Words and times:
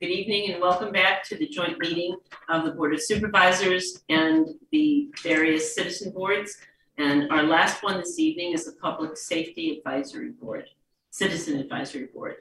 Good 0.00 0.10
evening 0.10 0.52
and 0.52 0.62
welcome 0.62 0.92
back 0.92 1.24
to 1.24 1.36
the 1.36 1.48
joint 1.48 1.76
meeting 1.80 2.16
of 2.48 2.64
the 2.64 2.70
Board 2.70 2.94
of 2.94 3.02
Supervisors 3.02 4.04
and 4.08 4.46
the 4.70 5.08
various 5.24 5.74
citizen 5.74 6.12
boards. 6.12 6.56
And 6.98 7.28
our 7.32 7.42
last 7.42 7.82
one 7.82 7.98
this 7.98 8.16
evening 8.16 8.52
is 8.52 8.64
the 8.64 8.74
Public 8.80 9.16
Safety 9.16 9.76
Advisory 9.76 10.30
Board, 10.30 10.66
Citizen 11.10 11.58
Advisory 11.58 12.06
Board. 12.14 12.36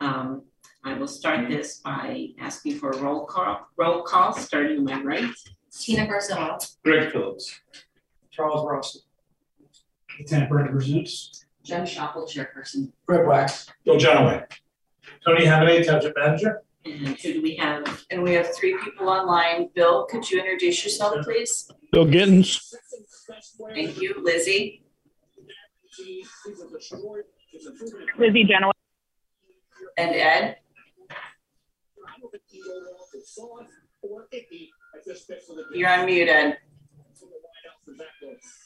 Um, 0.00 0.44
I 0.84 0.94
will 0.94 1.08
start 1.08 1.48
this 1.48 1.78
by 1.78 2.28
asking 2.38 2.76
for 2.76 2.92
a 2.92 2.98
roll 2.98 3.26
call, 3.26 3.66
roll 3.76 4.02
call, 4.02 4.32
starting 4.32 4.78
on 4.78 4.84
my 4.84 5.02
right. 5.02 5.34
Tina 5.76 6.06
Barzell. 6.06 6.76
Greg 6.84 7.10
Phillips. 7.10 7.60
Charles 8.30 8.64
Ross. 8.64 9.02
Lieutenant 10.16 10.48
Brendan 10.48 10.76
Brzezinski. 10.76 11.44
Jen 11.64 11.84
Shopple, 11.86 12.28
chairperson. 12.28 12.92
Fred 13.04 13.26
Wax. 13.26 13.66
Bill 13.84 13.96
Dunaway. 13.96 14.46
Tony 15.26 15.44
Hamidi, 15.44 15.84
Township 15.84 16.14
Manager. 16.16 16.62
And 16.84 16.94
who 17.18 17.32
do 17.34 17.42
we 17.42 17.56
have? 17.56 18.04
And 18.10 18.22
we 18.22 18.32
have 18.34 18.54
three 18.56 18.76
people 18.82 19.08
online. 19.08 19.68
Bill, 19.74 20.06
could 20.06 20.28
you 20.30 20.38
introduce 20.40 20.82
yourself, 20.84 21.24
please? 21.24 21.70
Bill 21.92 22.06
Gittens, 22.06 22.72
Thank 23.74 24.00
you. 24.00 24.14
Lizzie? 24.22 24.82
Lizzie 28.18 28.44
Genoway. 28.44 28.72
And 29.98 30.14
Ed? 30.14 30.56
You're 35.74 35.88
on 35.88 36.06
mute, 36.06 36.28
Ed. 36.28 36.58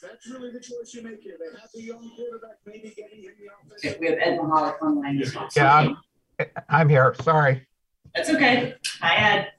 That's 0.01 0.27
really 0.29 0.51
the 0.51 0.59
choice 0.59 0.93
you 0.93 1.01
make 1.03 1.21
here. 1.21 1.35
They 1.39 1.59
have 1.59 1.69
the 1.73 1.81
young 1.81 2.09
quarterback 2.15 2.57
maybe 2.65 2.93
getting 2.95 3.23
him 3.23 3.31
the 3.39 3.87
Okay, 3.89 3.89
offense. 3.89 3.99
We 3.99 4.07
have 4.07 4.17
Ed 4.21 4.39
Mahalik 4.39 4.81
online 4.81 5.21
as 5.21 5.35
well. 5.35 5.49
Yeah, 5.55 5.73
I'm- 5.75 5.97
I'm 6.69 6.89
here, 6.89 7.13
sorry. 7.21 7.65
That's 8.15 8.29
okay. 8.29 8.75
Hi, 9.01 9.15
Ed. 9.15 9.51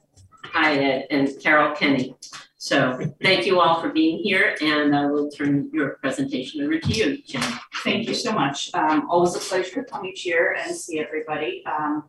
Hi, 0.45 0.77
Ed 0.77 1.07
and 1.11 1.29
Carol 1.39 1.75
Kenny. 1.75 2.15
So 2.57 2.99
thank 3.21 3.45
you 3.45 3.59
all 3.59 3.79
for 3.79 3.89
being 3.89 4.17
here 4.17 4.57
and 4.61 4.95
I 4.95 5.05
will 5.05 5.29
turn 5.29 5.69
your 5.71 5.91
presentation 6.01 6.63
over 6.63 6.79
to 6.79 6.91
you, 6.91 7.21
Jen. 7.21 7.43
Thank 7.83 8.07
you 8.07 8.15
so 8.15 8.31
much. 8.31 8.73
Um, 8.73 9.07
always 9.11 9.35
a 9.35 9.39
pleasure 9.39 9.83
to 9.83 9.83
come 9.83 10.05
each 10.07 10.25
year 10.25 10.57
and 10.59 10.75
see 10.75 10.99
everybody. 10.99 11.63
Um, 11.67 12.05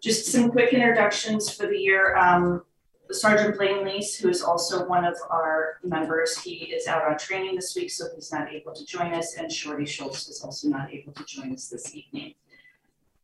just 0.00 0.26
some 0.26 0.52
quick 0.52 0.72
introductions 0.72 1.52
for 1.52 1.66
the 1.66 1.76
year. 1.76 2.16
Um, 2.16 2.62
Sergeant 3.10 3.56
Blaine 3.56 3.84
Lease, 3.84 4.16
who 4.16 4.28
is 4.28 4.40
also 4.40 4.86
one 4.86 5.04
of 5.04 5.16
our 5.30 5.78
members, 5.82 6.38
he 6.38 6.72
is 6.72 6.86
out 6.86 7.04
on 7.04 7.18
training 7.18 7.56
this 7.56 7.74
week, 7.74 7.90
so 7.90 8.04
he's 8.14 8.30
not 8.30 8.52
able 8.52 8.72
to 8.74 8.84
join 8.84 9.14
us. 9.14 9.34
And 9.36 9.50
Shorty 9.50 9.86
Schultz 9.86 10.28
is 10.28 10.42
also 10.42 10.68
not 10.68 10.92
able 10.92 11.12
to 11.14 11.24
join 11.24 11.52
us 11.52 11.68
this 11.68 11.92
evening. 11.94 12.34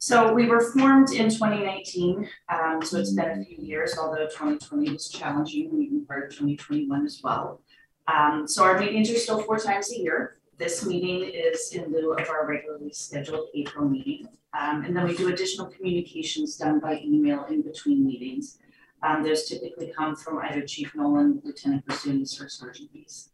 So 0.05 0.35
we 0.35 0.45
were 0.45 0.61
formed 0.61 1.13
in 1.13 1.35
twenty 1.35 1.65
nineteen, 1.65 2.29
um, 2.51 2.83
so 2.83 2.99
it's 2.99 3.15
been 3.15 3.41
a 3.41 3.43
few 3.43 3.57
years, 3.57 3.97
although 3.97 4.29
twenty 4.29 4.59
twenty 4.59 4.93
was 4.93 5.09
challenging, 5.09 5.71
and 5.71 5.83
even 5.83 6.05
part 6.05 6.31
of 6.31 6.37
twenty 6.37 6.57
twenty-one 6.59 7.07
as 7.07 7.23
well. 7.25 7.63
Um, 8.07 8.47
so 8.47 8.65
our 8.65 8.79
meetings 8.79 9.11
are 9.11 9.17
still 9.17 9.41
four 9.41 9.59
times 9.59 9.91
a 9.93 9.99
year. 9.99 10.37
This 10.59 10.85
meeting 10.85 11.27
is 11.27 11.73
in 11.73 11.91
lieu 11.91 12.13
of 12.13 12.29
our 12.29 12.47
regularly 12.47 12.93
scheduled 12.93 13.49
April 13.55 13.89
meeting. 13.89 14.29
Um, 14.53 14.85
and 14.85 14.95
then 14.95 15.05
we 15.09 15.17
do 15.17 15.33
additional 15.33 15.69
communications 15.69 16.59
done 16.59 16.81
by 16.81 17.01
email 17.03 17.47
in 17.47 17.63
between 17.63 18.05
meetings. 18.05 18.59
Um, 19.03 19.23
those 19.23 19.49
typically 19.49 19.91
come 19.97 20.17
from 20.17 20.39
either 20.41 20.67
Chief 20.67 20.95
Nolan, 20.95 21.41
Lieutenant 21.43 21.87
Basounis, 21.87 22.45
or 22.45 22.51
Sergeant 22.51 22.91
Reese. 22.93 23.31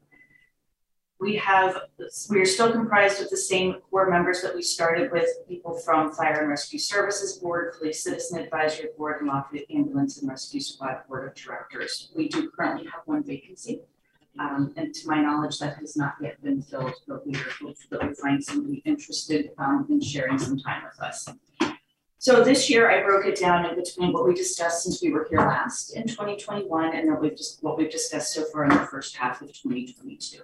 We 1.21 1.37
have, 1.37 1.83
we 2.31 2.41
are 2.41 2.47
still 2.47 2.73
comprised 2.73 3.21
of 3.21 3.29
the 3.29 3.37
same 3.37 3.77
core 3.91 4.09
members 4.09 4.41
that 4.41 4.55
we 4.55 4.63
started 4.63 5.13
with, 5.13 5.29
people 5.47 5.75
from 5.75 6.13
Fire 6.13 6.41
and 6.41 6.49
Rescue 6.49 6.79
Services 6.79 7.35
Board, 7.35 7.75
Police 7.79 8.03
Citizen 8.03 8.39
Advisory 8.41 8.89
Board, 8.97 9.21
and 9.21 9.29
Lafayette 9.29 9.71
Ambulance 9.71 10.19
and 10.19 10.31
Rescue 10.31 10.61
Squad 10.61 11.03
Board 11.07 11.29
of 11.29 11.35
Directors. 11.35 12.11
We 12.17 12.29
do 12.29 12.51
currently 12.51 12.87
have 12.87 13.03
one 13.05 13.23
vacancy. 13.23 13.83
Um, 14.39 14.73
and 14.77 14.95
to 14.95 15.09
my 15.09 15.21
knowledge, 15.21 15.59
that 15.59 15.77
has 15.77 15.95
not 15.95 16.15
yet 16.23 16.43
been 16.43 16.63
filled, 16.63 16.95
but 17.07 17.27
we 17.27 17.35
are 17.35 17.51
hopeful 17.61 17.75
that 17.91 18.09
we 18.09 18.15
find 18.15 18.43
somebody 18.43 18.81
interested, 18.87 19.51
um, 19.59 19.87
in 19.91 20.01
sharing 20.01 20.39
some 20.39 20.59
time 20.59 20.85
with 20.85 21.01
us. 21.03 21.29
So 22.17 22.43
this 22.45 22.71
year 22.71 22.91
I 22.91 23.03
broke 23.03 23.27
it 23.27 23.39
down 23.39 23.67
in 23.67 23.75
between 23.77 24.13
what 24.13 24.27
we 24.27 24.35
discussed 24.35 24.85
since 24.85 25.03
we 25.03 25.13
were 25.13 25.27
here 25.29 25.41
last 25.41 25.97
in 25.97 26.07
twenty 26.07 26.37
twenty-one 26.37 26.95
and 26.95 27.09
then 27.09 27.19
we've 27.21 27.37
just, 27.37 27.63
what 27.63 27.77
we've 27.79 27.91
discussed 27.91 28.35
so 28.35 28.45
far 28.45 28.65
in 28.65 28.71
the 28.71 28.87
first 28.87 29.17
half 29.17 29.41
of 29.41 29.51
twenty 29.59 29.87
twenty-two. 29.93 30.43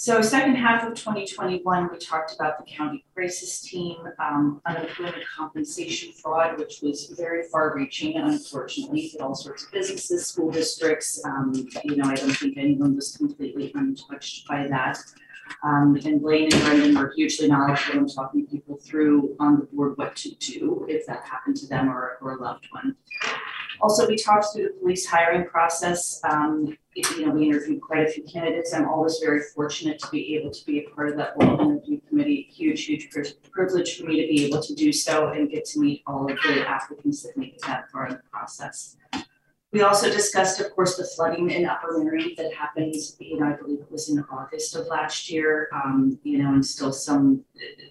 So 0.00 0.22
second 0.22 0.54
half 0.54 0.88
of 0.88 0.94
twenty 0.94 1.26
twenty-one, 1.26 1.90
we 1.92 1.98
talked 1.98 2.34
about 2.34 2.56
the 2.56 2.64
county 2.64 3.04
crisis 3.14 3.60
team, 3.60 3.98
um, 4.18 4.62
unemployment 4.64 5.22
compensation 5.36 6.14
fraud, 6.14 6.58
which 6.58 6.80
was 6.80 7.12
very 7.18 7.42
far 7.52 7.76
reaching 7.76 8.16
unfortunately, 8.16 9.08
hit 9.08 9.20
all 9.20 9.34
sorts 9.34 9.66
of 9.66 9.72
businesses, 9.72 10.26
school 10.26 10.50
districts, 10.50 11.22
um, 11.26 11.52
you 11.84 11.96
know, 11.96 12.08
I 12.08 12.14
don't 12.14 12.30
think 12.30 12.56
anyone 12.56 12.96
was 12.96 13.14
completely 13.14 13.72
untouched 13.74 14.48
by 14.48 14.66
that. 14.68 14.96
Um, 15.62 15.98
and 16.06 16.22
Blaine 16.22 16.50
and 16.50 16.62
Brendan 16.62 16.94
were 16.96 17.12
hugely 17.14 17.48
knowledgeable 17.48 17.98
in 17.98 18.08
talking 18.08 18.46
people 18.46 18.78
through 18.78 19.36
on 19.38 19.58
the 19.60 19.66
board 19.66 19.98
what 19.98 20.16
to 20.16 20.34
do 20.36 20.86
if 20.88 21.06
that 21.08 21.24
happened 21.24 21.58
to 21.58 21.66
them 21.66 21.90
or, 21.90 22.16
or 22.22 22.38
a 22.38 22.42
loved 22.42 22.66
one. 22.70 22.96
Also, 23.82 24.08
we 24.08 24.16
talked 24.16 24.46
through 24.54 24.62
the 24.62 24.80
police 24.80 25.04
hiring 25.04 25.46
process. 25.46 26.22
Um, 26.24 26.78
you 26.94 27.26
know, 27.26 27.32
we 27.32 27.46
interviewed 27.46 27.80
quite 27.80 28.06
a 28.06 28.10
few 28.10 28.24
candidates. 28.24 28.74
I'm 28.74 28.88
always 28.88 29.18
very 29.22 29.40
fortunate 29.54 30.00
to 30.00 30.10
be 30.10 30.36
able 30.36 30.50
to 30.50 30.66
be 30.66 30.80
a 30.80 30.90
part 30.90 31.10
of 31.10 31.16
that 31.18 31.34
whole 31.36 31.60
interview 31.60 32.00
committee. 32.08 32.48
Huge, 32.50 32.84
huge 32.84 33.10
pri- 33.10 33.32
privilege 33.50 33.98
for 33.98 34.06
me 34.06 34.20
to 34.20 34.26
be 34.26 34.44
able 34.46 34.62
to 34.62 34.74
do 34.74 34.92
so 34.92 35.28
and 35.28 35.48
get 35.50 35.64
to 35.66 35.80
meet 35.80 36.02
all 36.06 36.30
of 36.30 36.36
the 36.42 36.68
applicants 36.68 37.22
that 37.22 37.36
make 37.36 37.58
that 37.60 37.90
far 37.90 38.06
in 38.06 38.14
the 38.14 38.22
process. 38.30 38.96
We 39.72 39.82
also 39.82 40.10
discussed, 40.10 40.60
of 40.60 40.72
course, 40.72 40.96
the 40.96 41.04
flooding 41.04 41.50
in 41.50 41.64
Upper 41.64 41.96
Merion 41.98 42.34
that 42.36 42.52
happened, 42.52 42.96
you 43.20 43.38
know, 43.38 43.46
I 43.46 43.52
believe 43.52 43.78
it 43.80 43.90
was 43.90 44.08
in 44.08 44.18
August 44.24 44.74
of 44.74 44.88
last 44.88 45.30
year. 45.30 45.68
Um, 45.72 46.18
you 46.24 46.38
know, 46.38 46.52
and 46.52 46.66
still 46.66 46.92
some, 46.92 47.44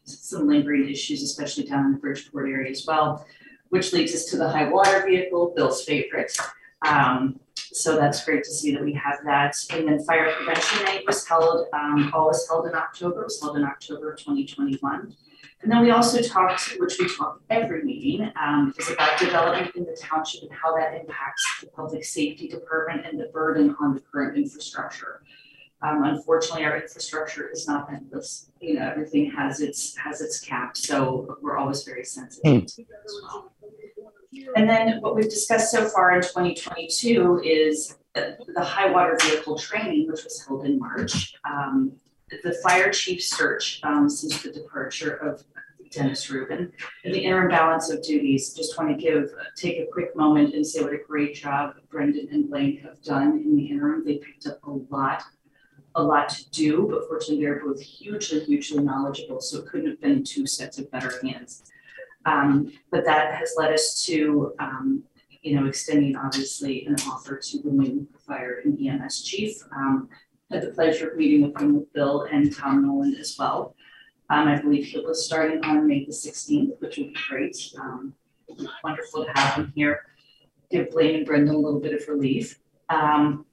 some 0.04 0.46
lingering 0.46 0.90
issues, 0.90 1.24
especially 1.24 1.64
down 1.64 1.86
in 1.86 1.92
the 1.94 1.98
Bridgeport 1.98 2.50
area 2.50 2.70
as 2.70 2.86
well, 2.86 3.26
which 3.70 3.94
leads 3.94 4.14
us 4.14 4.26
to 4.26 4.38
the 4.38 4.50
high 4.50 4.68
water 4.68 5.06
vehicle, 5.08 5.54
Bill's 5.56 5.86
favorite. 5.86 6.38
Um, 6.85 7.40
so 7.56 7.95
that's 7.97 8.23
great 8.23 8.44
to 8.44 8.51
see 8.51 8.73
that 8.73 8.84
we 8.84 8.94
have 8.94 9.19
that. 9.25 9.56
And 9.72 9.88
then 9.88 10.03
Fire 10.03 10.31
Prevention 10.31 10.85
Night 10.85 11.03
was 11.06 11.28
held, 11.28 11.67
um, 11.73 12.12
always 12.13 12.47
held 12.47 12.67
in 12.67 12.75
October, 12.75 13.22
it 13.22 13.25
was 13.25 13.41
held 13.41 13.57
in 13.57 13.63
October 13.63 14.13
of 14.13 14.23
twenty 14.23 14.45
twenty-one. 14.45 15.16
And 15.62 15.69
then 15.69 15.81
we 15.81 15.91
also 15.91 16.22
talked, 16.22 16.78
which 16.79 16.97
we 17.00 17.13
talk 17.17 17.41
every 17.50 17.84
meeting, 17.84 18.31
um, 18.41 18.73
is 18.79 18.90
about 18.90 19.19
development 19.19 19.75
in 19.75 19.84
the 19.84 19.97
township 20.01 20.44
and 20.44 20.51
how 20.53 20.73
that 20.78 20.94
impacts 20.94 21.44
the 21.59 21.67
public 21.67 22.06
safety 22.06 22.47
department 22.47 23.06
and 23.06 23.19
the 23.19 23.25
burden 23.34 23.75
on 23.81 23.94
the 23.94 24.00
current 24.00 24.38
infrastructure. 24.38 25.22
Um, 25.81 26.03
unfortunately, 26.06 26.63
our 26.63 26.78
infrastructure 26.78 27.50
is 27.50 27.67
not 27.67 27.91
endless, 27.91 28.51
you 28.61 28.75
know, 28.75 28.90
everything 28.90 29.31
has 29.31 29.59
its, 29.59 29.97
has 29.97 30.22
its 30.22 30.40
cap, 30.40 30.78
so 30.78 31.38
we're 31.41 31.57
always 31.57 31.84
very 31.84 32.06
sensitive 32.06 32.66
to 32.66 32.84
that 32.84 33.01
as 33.06 33.22
well. 33.23 33.51
And 34.56 34.69
then 34.69 35.01
what 35.01 35.16
we've 35.16 35.29
discussed 35.29 35.72
so 35.72 35.88
far 35.90 36.16
in 36.16 36.22
twenty 36.22 36.53
twenty-two 36.53 37.41
is 37.44 37.97
the, 38.13 38.38
high 38.57 38.91
water 38.91 39.17
vehicle 39.22 39.57
training, 39.57 40.07
which 40.09 40.23
was 40.23 40.44
held 40.45 40.66
in 40.66 40.78
March. 40.78 41.34
Um, 41.50 41.94
the 42.44 42.53
fire 42.63 42.91
chief 42.91 43.23
search, 43.23 43.79
um, 43.84 44.07
since 44.07 44.44
the 44.44 44.51
departure 44.51 45.16
of 45.16 45.44
Dennis 45.90 46.29
Rubin. 46.29 46.72
And 47.03 47.13
the 47.13 47.23
interim 47.23 47.50
balance 47.50 47.90
of 47.90 48.03
duties, 48.03 48.53
just 48.53 48.78
want 48.78 48.91
to 48.91 49.03
give, 49.03 49.31
take 49.56 49.79
a 49.79 49.88
quick 49.91 50.16
moment 50.16 50.53
and 50.53 50.66
say 50.66 50.84
what 50.84 50.94
a 50.94 51.00
great 51.00 51.34
job 51.34 51.78
Brendan 51.90 52.28
and 52.31 52.47
Blaine 52.47 52.78
have 52.81 53.01
done 53.01 53.41
in 53.44 53.56
the 53.56 53.66
interim. 53.66 54.06
They 54.06 54.17
picked 54.17 54.46
up 54.46 54.59
a 54.63 54.69
lot, 54.94 55.23
a 55.96 56.03
lot 56.03 56.29
to 56.29 56.50
do, 56.51 56.88
but 56.88 57.07
fortunately 57.07 57.44
they're 57.44 57.66
both 57.66 57.81
hugely, 57.81 58.41
hugely 58.41 58.84
knowledgeable, 58.84 59.41
so 59.41 59.59
it 59.59 59.66
couldn't 59.66 59.90
have 59.90 60.01
been 60.01 60.23
two 60.23 60.46
sets 60.46 60.78
of 60.78 60.91
better 60.91 61.20
hands. 61.23 61.64
Um, 62.26 62.72
but 62.92 63.06
that 63.06 63.36
has 63.36 63.54
led 63.58 63.74
us 63.74 64.04
to, 64.06 64.54
um, 64.60 65.04
you 65.42 65.56
know, 65.56 65.68
extending 65.68 66.16
obviously 66.16 66.86
an 66.86 66.96
offer 67.08 67.38
to 67.38 67.62
the 67.62 67.72
new 67.72 68.08
fire 68.28 68.62
and 68.64 68.80
EMS 68.80 69.24
chief. 69.24 69.58
Um, 69.76 70.10
had 70.52 70.64
the 70.64 70.72
pleasure 70.72 71.10
of 71.10 71.18
meeting 71.18 71.44
with 71.44 71.62
him 71.62 71.76
with 71.76 71.94
Bill 71.94 72.24
and 72.32 72.56
Tom 72.56 72.86
Nolan 72.86 73.16
as 73.16 73.36
well. 73.38 73.76
Um, 74.30 74.48
I 74.48 74.60
believe 74.60 74.86
he'll 74.86 75.08
be 75.08 75.14
starting 75.14 75.64
on 75.64 75.88
May 75.88 76.06
the 76.06 76.14
sixteenth, 76.14 76.76
which 76.80 76.98
would 76.98 77.14
be 77.14 77.20
great. 77.30 77.58
Um, 77.80 78.14
wonderful 78.84 79.26
to 79.26 79.32
have 79.36 79.56
him 79.56 79.72
here. 79.76 80.06
Give 80.72 80.90
Blaine 80.92 81.16
and 81.18 81.26
Brendan 81.26 81.56
a 81.56 81.58
little 81.58 81.80
bit 81.80 82.00
of 82.00 82.08
relief. 82.08 82.60
Um, 82.90 83.46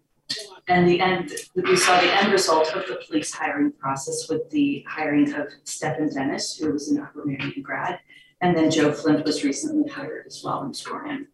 and 0.69 0.89
the 0.89 1.01
end, 1.01 1.33
we 1.55 1.77
saw 1.77 2.01
the 2.01 2.13
end 2.13 2.33
result 2.33 2.75
of 2.75 2.87
the 2.89 3.01
police 3.07 3.33
hiring 3.33 3.73
process 3.73 4.29
with 4.29 4.51
the 4.51 4.85
hiring 4.89 5.33
of 5.35 5.49
Stephen 5.65 6.13
Dennis, 6.13 6.57
who 6.57 6.73
was 6.73 6.89
an 6.91 7.01
Upper 7.01 7.25
Merion 7.25 7.63
grad. 7.63 8.01
And 8.41 8.57
then 8.57 8.71
Joe 8.71 8.93
Flint 8.93 9.25
was 9.25 9.45
recently 9.45 9.89
hired 9.89 10.27
as 10.27 10.43
well 10.45 10.63
in. 10.63 11.27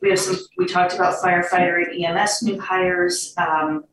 We 0.00 0.10
have 0.10 0.18
some, 0.18 0.36
we 0.56 0.66
talked 0.66 0.94
about 0.94 1.20
firefighter 1.22 1.82
and 1.82 2.04
EMS 2.04 2.42
new 2.42 2.58
hires. 2.58 3.34
Um, 3.36 3.84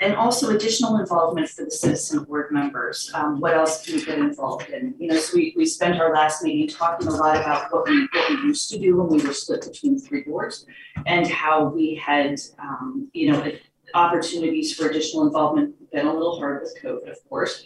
and 0.00 0.14
also 0.14 0.54
additional 0.54 0.98
involvement 0.98 1.48
for 1.48 1.64
the 1.64 1.70
citizen 1.70 2.22
board 2.22 2.52
members. 2.52 3.10
Um, 3.14 3.40
what 3.40 3.54
else 3.54 3.84
can 3.84 3.96
we 3.96 4.04
get 4.04 4.18
involved 4.18 4.70
in? 4.70 4.94
You 4.98 5.08
know, 5.08 5.16
so 5.16 5.36
we, 5.36 5.54
we 5.56 5.66
spent 5.66 6.00
our 6.00 6.14
last 6.14 6.42
meeting 6.42 6.68
talking 6.68 7.08
a 7.08 7.10
lot 7.10 7.36
about 7.36 7.72
what 7.72 7.88
we, 7.88 8.08
what 8.12 8.30
we 8.30 8.36
used 8.46 8.70
to 8.70 8.78
do 8.78 8.96
when 8.96 9.08
we 9.08 9.26
were 9.26 9.32
split 9.32 9.62
between 9.62 9.98
three 9.98 10.22
boards 10.22 10.66
and 11.06 11.26
how 11.26 11.64
we 11.64 11.96
had, 11.96 12.38
um, 12.60 13.08
you 13.12 13.32
know, 13.32 13.50
opportunities 13.94 14.74
for 14.74 14.88
additional 14.88 15.26
involvement, 15.26 15.74
been 15.90 16.06
a 16.06 16.12
little 16.12 16.38
hard 16.38 16.62
with 16.62 16.76
COVID, 16.80 17.10
of 17.10 17.28
course. 17.28 17.64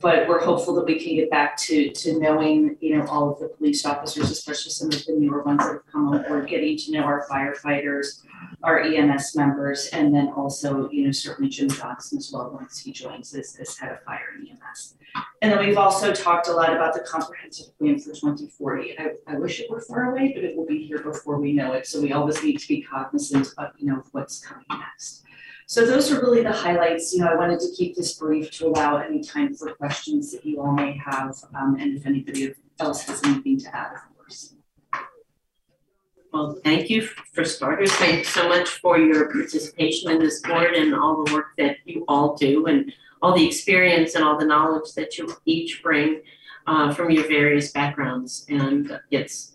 But 0.00 0.28
we're 0.28 0.44
hopeful 0.44 0.74
that 0.74 0.84
we 0.84 1.02
can 1.02 1.16
get 1.16 1.30
back 1.30 1.56
to, 1.58 1.90
to 1.90 2.18
knowing, 2.18 2.76
you 2.80 2.96
know, 2.96 3.06
all 3.06 3.30
of 3.30 3.38
the 3.38 3.48
police 3.48 3.86
officers, 3.86 4.30
especially 4.30 4.70
some 4.72 4.88
of 4.88 5.04
the 5.06 5.14
newer 5.14 5.42
ones 5.42 5.60
that 5.60 5.72
have 5.72 5.86
come 5.90 6.08
on 6.08 6.22
board, 6.24 6.46
getting 6.48 6.76
to 6.76 6.92
know 6.92 7.04
our 7.04 7.26
firefighters, 7.30 8.22
our 8.62 8.80
EMS 8.80 9.34
members, 9.34 9.86
and 9.92 10.14
then 10.14 10.28
also, 10.36 10.90
you 10.90 11.04
know, 11.06 11.12
certainly 11.12 11.48
Jim 11.48 11.70
Johnson 11.70 12.18
as 12.18 12.30
well, 12.32 12.50
once 12.52 12.80
he 12.80 12.92
joins 12.92 13.34
as, 13.34 13.56
as 13.58 13.78
head 13.78 13.92
of 13.92 14.02
fire 14.02 14.34
and 14.36 14.48
EMS. 14.48 14.96
And 15.40 15.52
then 15.52 15.60
we've 15.64 15.78
also 15.78 16.12
talked 16.12 16.48
a 16.48 16.52
lot 16.52 16.74
about 16.74 16.92
the 16.92 17.00
comprehensive 17.00 17.66
plan 17.78 17.98
for 17.98 18.12
twenty 18.12 18.48
forty. 18.48 18.98
I, 18.98 19.12
I 19.28 19.38
wish 19.38 19.60
it 19.60 19.70
were 19.70 19.80
far 19.80 20.10
away, 20.10 20.32
but 20.34 20.42
it 20.44 20.56
will 20.56 20.66
be 20.66 20.86
here 20.86 20.98
before 20.98 21.38
we 21.40 21.52
know 21.52 21.72
it, 21.72 21.86
so 21.86 22.00
we 22.02 22.12
always 22.12 22.42
need 22.42 22.58
to 22.58 22.68
be 22.68 22.82
cognizant 22.82 23.48
of, 23.58 23.70
you 23.78 23.86
know, 23.86 24.02
what's 24.12 24.44
coming 24.44 24.66
next. 24.70 25.22
So 25.66 25.86
those 25.86 26.12
are 26.12 26.20
really 26.20 26.42
the 26.42 26.52
highlights, 26.52 27.12
you 27.14 27.20
know, 27.20 27.28
I 27.28 27.36
wanted 27.36 27.58
to 27.60 27.70
keep 27.74 27.96
this 27.96 28.14
brief 28.14 28.50
to 28.52 28.66
allow 28.66 28.98
any 28.98 29.22
time 29.22 29.54
for 29.54 29.72
questions 29.74 30.30
that 30.32 30.44
you 30.44 30.60
all 30.60 30.72
may 30.72 30.96
have, 30.98 31.36
um, 31.54 31.76
and 31.80 31.96
if 31.96 32.06
anybody 32.06 32.54
else 32.80 33.02
has 33.04 33.22
anything 33.24 33.58
to 33.60 33.74
add, 33.74 33.92
of 33.94 34.16
course. 34.16 34.54
Well, 36.32 36.58
thank 36.64 36.90
you 36.90 37.02
for 37.32 37.44
starters. 37.44 37.92
Thanks 37.92 38.28
so 38.28 38.48
much 38.48 38.68
for 38.68 38.98
your 38.98 39.30
participation 39.32 40.10
in 40.10 40.18
this 40.18 40.40
board 40.40 40.74
and 40.74 40.94
all 40.94 41.24
the 41.24 41.32
work 41.32 41.56
that 41.58 41.76
you 41.86 42.04
all 42.08 42.34
do 42.34 42.66
and 42.66 42.92
all 43.22 43.34
the 43.34 43.46
experience 43.46 44.16
and 44.16 44.24
all 44.24 44.38
the 44.38 44.44
knowledge 44.44 44.92
that 44.96 45.16
you 45.16 45.28
each 45.46 45.82
bring 45.82 46.20
uh, 46.66 46.92
from 46.92 47.10
your 47.10 47.26
various 47.26 47.72
backgrounds. 47.72 48.44
And 48.50 49.00
it's, 49.10 49.53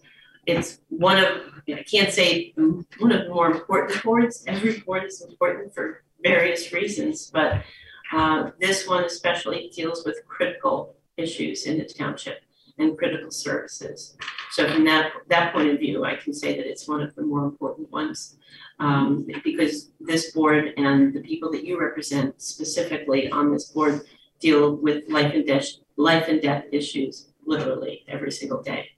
it's 0.49 0.79
one 0.89 1.17
of, 1.17 1.27
I 1.67 1.83
can't 1.83 2.11
say 2.11 2.53
one 2.55 3.11
of 3.11 3.23
the 3.23 3.29
more 3.29 3.51
important 3.51 4.03
boards. 4.03 4.43
Every 4.47 4.79
board 4.79 5.03
is 5.05 5.21
important 5.21 5.73
for 5.73 6.03
various 6.23 6.73
reasons, 6.73 7.29
but 7.31 7.63
uh, 8.11 8.51
this 8.59 8.87
one 8.87 9.03
especially 9.03 9.71
deals 9.75 10.03
with 10.05 10.17
critical 10.27 10.95
issues 11.17 11.65
in 11.65 11.77
the 11.77 11.85
township 11.85 12.39
and 12.77 12.97
critical 12.97 13.29
services. 13.29 14.17
So 14.51 14.67
from 14.71 14.85
that, 14.85 15.11
that 15.27 15.53
point 15.53 15.69
of 15.69 15.79
view, 15.79 16.05
I 16.05 16.15
can 16.15 16.33
say 16.33 16.55
that 16.55 16.65
it's 16.65 16.87
one 16.87 17.01
of 17.01 17.13
the 17.15 17.21
more 17.21 17.43
important 17.43 17.91
ones. 17.91 18.37
Um, 18.79 19.27
because 19.43 19.91
this 19.99 20.31
board 20.31 20.73
and 20.77 21.13
the 21.13 21.19
people 21.19 21.51
that 21.51 21.65
you 21.65 21.79
represent 21.79 22.41
specifically 22.41 23.29
on 23.29 23.51
this 23.51 23.65
board 23.65 24.01
deal 24.39 24.77
with 24.77 25.09
life 25.09 25.33
and 25.33 25.45
death, 25.45 25.67
life 25.97 26.29
and 26.29 26.41
death 26.41 26.63
issues 26.71 27.29
literally 27.45 28.05
every 28.07 28.31
single 28.31 28.61
day. 28.61 28.89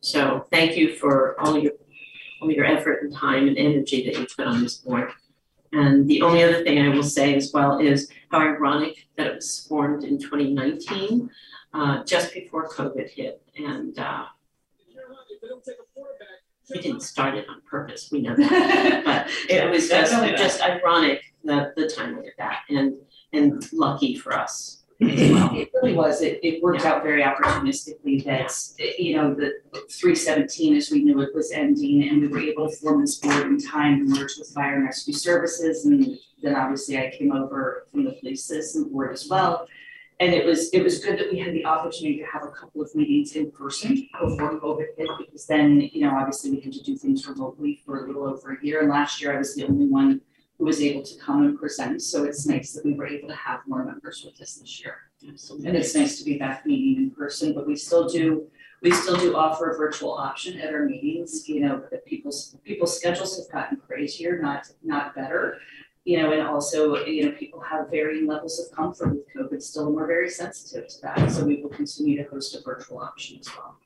So 0.00 0.46
thank 0.50 0.76
you 0.76 0.96
for 0.96 1.38
all 1.40 1.58
your, 1.58 1.72
all 2.40 2.50
your 2.50 2.64
effort 2.64 3.02
and 3.02 3.12
time 3.14 3.48
and 3.48 3.58
energy 3.58 4.04
that 4.06 4.18
you 4.18 4.26
put 4.34 4.46
on 4.46 4.62
this 4.62 4.76
board. 4.76 5.10
And 5.72 6.08
the 6.08 6.22
only 6.22 6.42
other 6.42 6.64
thing 6.64 6.80
I 6.80 6.88
will 6.88 7.02
say 7.02 7.34
as 7.36 7.52
well 7.52 7.78
is 7.78 8.10
how 8.30 8.40
ironic 8.40 9.06
that 9.16 9.26
it 9.28 9.34
was 9.36 9.66
formed 9.68 10.02
in 10.04 10.18
twenty 10.18 10.52
nineteen, 10.52 11.30
uh, 11.72 12.02
just 12.04 12.34
before 12.34 12.68
COVID 12.68 13.08
hit. 13.10 13.40
And, 13.56 13.96
uh, 13.98 14.24
If 15.30 15.40
they 15.40 15.48
don't 15.48 15.62
take 15.62 15.76
a 15.76 15.86
quarterback. 15.94 16.26
we 16.74 16.80
didn't 16.80 17.02
start 17.02 17.36
it 17.36 17.48
on 17.48 17.60
purpose, 17.70 18.08
we 18.10 18.22
know 18.22 18.34
that. 18.34 19.04
But 19.04 19.30
it 19.48 19.70
was 19.70 19.88
just, 19.88 20.12
just 20.36 20.60
ironic, 20.60 21.22
the, 21.44 21.72
the 21.76 21.88
timing 21.88 22.26
of 22.26 22.32
that 22.38 22.62
and, 22.68 22.94
and 23.32 23.62
lucky 23.72 24.16
for 24.16 24.32
us. 24.32 24.79
It 25.02 25.70
really 25.74 25.94
was, 25.94 26.20
it, 26.20 26.40
it 26.42 26.62
worked 26.62 26.84
out 26.84 27.02
very 27.02 27.22
opportunistically 27.22 28.22
that, 28.24 28.52
you 28.98 29.16
know, 29.16 29.34
the 29.34 29.54
three 29.90 30.14
seventeen, 30.14 30.76
as 30.76 30.90
we 30.90 31.02
knew 31.02 31.20
it 31.20 31.34
was 31.34 31.52
ending, 31.52 32.08
and 32.08 32.20
we 32.20 32.28
were 32.28 32.40
able 32.40 32.68
to 32.68 32.76
form 32.76 33.00
this 33.00 33.16
board 33.16 33.46
in 33.46 33.58
time 33.58 33.98
to 33.98 34.04
merge 34.20 34.36
with 34.38 34.48
fire 34.48 34.76
and 34.76 34.84
rescue 34.84 35.14
services, 35.14 35.86
and 35.86 36.18
then 36.42 36.54
obviously 36.54 36.98
I 36.98 37.10
came 37.16 37.32
over 37.32 37.86
from 37.90 38.04
the 38.04 38.12
police 38.12 38.44
citizen 38.44 38.92
board 38.92 39.12
as 39.12 39.26
well. 39.28 39.66
And 40.20 40.34
it 40.34 40.44
was, 40.44 40.68
it 40.74 40.82
was 40.82 41.02
good 41.02 41.18
that 41.18 41.32
we 41.32 41.38
had 41.38 41.54
the 41.54 41.64
opportunity 41.64 42.18
to 42.18 42.26
have 42.26 42.42
a 42.42 42.50
couple 42.50 42.82
of 42.82 42.94
meetings 42.94 43.36
in 43.36 43.50
person 43.50 44.06
before 44.20 44.60
COVID 44.60 44.88
hit, 44.98 45.08
because 45.18 45.46
then, 45.46 45.80
you 45.94 46.02
know, 46.02 46.14
obviously 46.14 46.50
we 46.50 46.60
had 46.60 46.74
to 46.74 46.82
do 46.82 46.94
things 46.94 47.26
remotely 47.26 47.80
for 47.86 48.04
a 48.04 48.06
little 48.06 48.26
over 48.26 48.52
a 48.52 48.62
year, 48.62 48.82
and 48.82 48.90
last 48.90 49.22
year 49.22 49.34
I 49.34 49.38
was 49.38 49.54
the 49.54 49.64
only 49.64 49.86
one 49.86 50.20
who 50.60 50.66
was 50.66 50.82
able 50.82 51.02
to 51.02 51.18
come 51.18 51.42
and 51.42 51.58
present, 51.58 52.02
so 52.02 52.24
it's 52.24 52.46
nice 52.46 52.72
that 52.72 52.84
we 52.84 52.92
were 52.92 53.06
able 53.06 53.26
to 53.26 53.34
have 53.34 53.60
more 53.66 53.82
members 53.82 54.22
with 54.26 54.38
us 54.42 54.56
this 54.56 54.78
year. 54.78 54.94
Absolutely. 55.26 55.68
And 55.68 55.76
it's 55.76 55.94
nice 55.94 56.18
to 56.18 56.24
be 56.24 56.36
back 56.36 56.66
meeting 56.66 57.02
in 57.02 57.10
person, 57.12 57.54
but 57.54 57.66
we 57.66 57.74
still 57.74 58.06
do, 58.06 58.46
we 58.82 58.90
still 58.90 59.16
do 59.16 59.34
offer 59.34 59.70
a 59.70 59.78
virtual 59.78 60.12
option 60.12 60.60
at 60.60 60.74
our 60.74 60.84
meetings, 60.84 61.48
you 61.48 61.60
know, 61.60 61.82
that 61.90 62.04
people's, 62.04 62.58
people's 62.62 62.94
schedules 62.94 63.38
have 63.38 63.50
gotten 63.50 63.78
crazier, 63.78 64.38
not, 64.42 64.70
not 64.84 65.14
better. 65.14 65.56
You 66.04 66.22
know, 66.22 66.32
and 66.32 66.42
also, 66.42 67.04
you 67.06 67.24
know, 67.24 67.32
people 67.32 67.60
have 67.60 67.90
varying 67.90 68.26
levels 68.26 68.58
of 68.60 68.74
comfort 68.76 69.10
with 69.10 69.26
COVID 69.34 69.62
still, 69.62 69.86
and 69.86 69.96
we're 69.96 70.06
very 70.06 70.28
sensitive 70.28 70.88
to 70.88 71.00
that, 71.02 71.30
so 71.30 71.44
we 71.44 71.62
will 71.62 71.70
continue 71.70 72.22
to 72.22 72.28
host 72.28 72.54
a 72.54 72.60
virtual 72.60 72.98
option 72.98 73.38
as 73.38 73.48
well. 73.56 73.78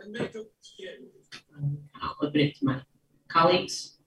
And 0.00 0.10
make 0.10 0.34
a, 0.34 0.42
yeah. 0.78 0.90
I'll 2.02 2.16
open 2.20 2.40
it 2.40 2.56
to 2.58 2.64
my 2.64 2.80
colleagues. 3.28 3.98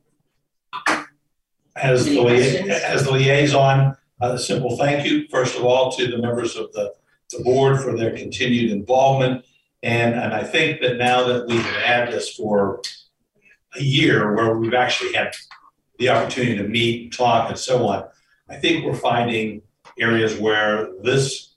As 1.75 2.05
the 2.05 2.11
Any 2.19 2.21
lia- 2.21 2.63
questions? 2.63 2.83
as 2.83 3.03
the 3.03 3.11
liaison, 3.11 3.97
a 4.21 4.39
simple 4.39 4.77
thank 4.77 5.05
you, 5.05 5.27
first 5.29 5.57
of 5.57 5.65
all, 5.65 5.91
to 5.93 6.07
the 6.07 6.17
members 6.17 6.55
of 6.55 6.71
the, 6.73 6.93
the 7.31 7.43
board 7.43 7.81
for 7.81 7.97
their 7.97 8.15
continued 8.15 8.71
involvement. 8.71 9.45
And, 9.83 10.15
and 10.15 10.33
I 10.33 10.43
think 10.43 10.81
that 10.81 10.97
now 10.97 11.23
that 11.25 11.47
we 11.47 11.57
have 11.57 11.81
had 11.83 12.11
this 12.13 12.33
for 12.33 12.81
a 13.75 13.81
year 13.83 14.33
where 14.33 14.57
we've 14.57 14.73
actually 14.73 15.13
had 15.13 15.33
the 15.99 16.09
opportunity 16.09 16.57
to 16.57 16.63
meet, 16.67 17.13
talk 17.13 17.49
and 17.49 17.59
so 17.59 17.85
on, 17.87 18.05
I 18.49 18.55
think 18.55 18.85
we're 18.85 18.95
finding 18.95 19.61
areas 19.99 20.37
where 20.39 20.89
this 21.03 21.55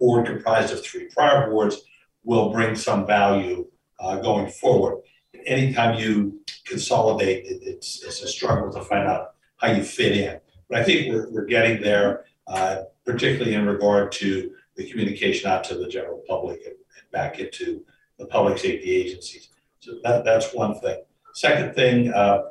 board 0.00 0.26
comprised 0.26 0.72
of 0.72 0.82
three 0.84 1.08
prior 1.14 1.50
boards 1.50 1.82
will 2.24 2.50
bring 2.52 2.74
some 2.74 3.06
value 3.06 3.66
uh, 4.00 4.16
going 4.16 4.50
forward. 4.50 5.02
Anytime 5.46 5.98
you 5.98 6.40
consolidate, 6.66 7.46
it, 7.46 7.62
it's, 7.62 8.02
it's 8.04 8.22
a 8.22 8.28
struggle 8.28 8.72
to 8.72 8.82
find 8.82 9.06
out 9.08 9.34
how 9.56 9.72
you 9.72 9.82
fit 9.82 10.16
in. 10.16 10.40
But 10.68 10.80
I 10.80 10.84
think 10.84 11.12
we're, 11.12 11.30
we're 11.30 11.44
getting 11.46 11.80
there, 11.80 12.24
uh, 12.46 12.82
particularly 13.04 13.54
in 13.54 13.66
regard 13.66 14.12
to 14.12 14.52
the 14.76 14.88
communication 14.90 15.50
out 15.50 15.64
to 15.64 15.76
the 15.76 15.88
general 15.88 16.22
public 16.28 16.60
and, 16.64 16.74
and 16.74 17.10
back 17.12 17.38
into 17.38 17.84
the 18.18 18.26
public 18.26 18.58
safety 18.58 18.90
agencies. 18.90 19.48
So 19.80 19.92
that, 20.02 20.24
that's 20.24 20.52
one 20.52 20.78
thing. 20.80 21.02
Second 21.34 21.74
thing, 21.74 22.12
uh, 22.12 22.42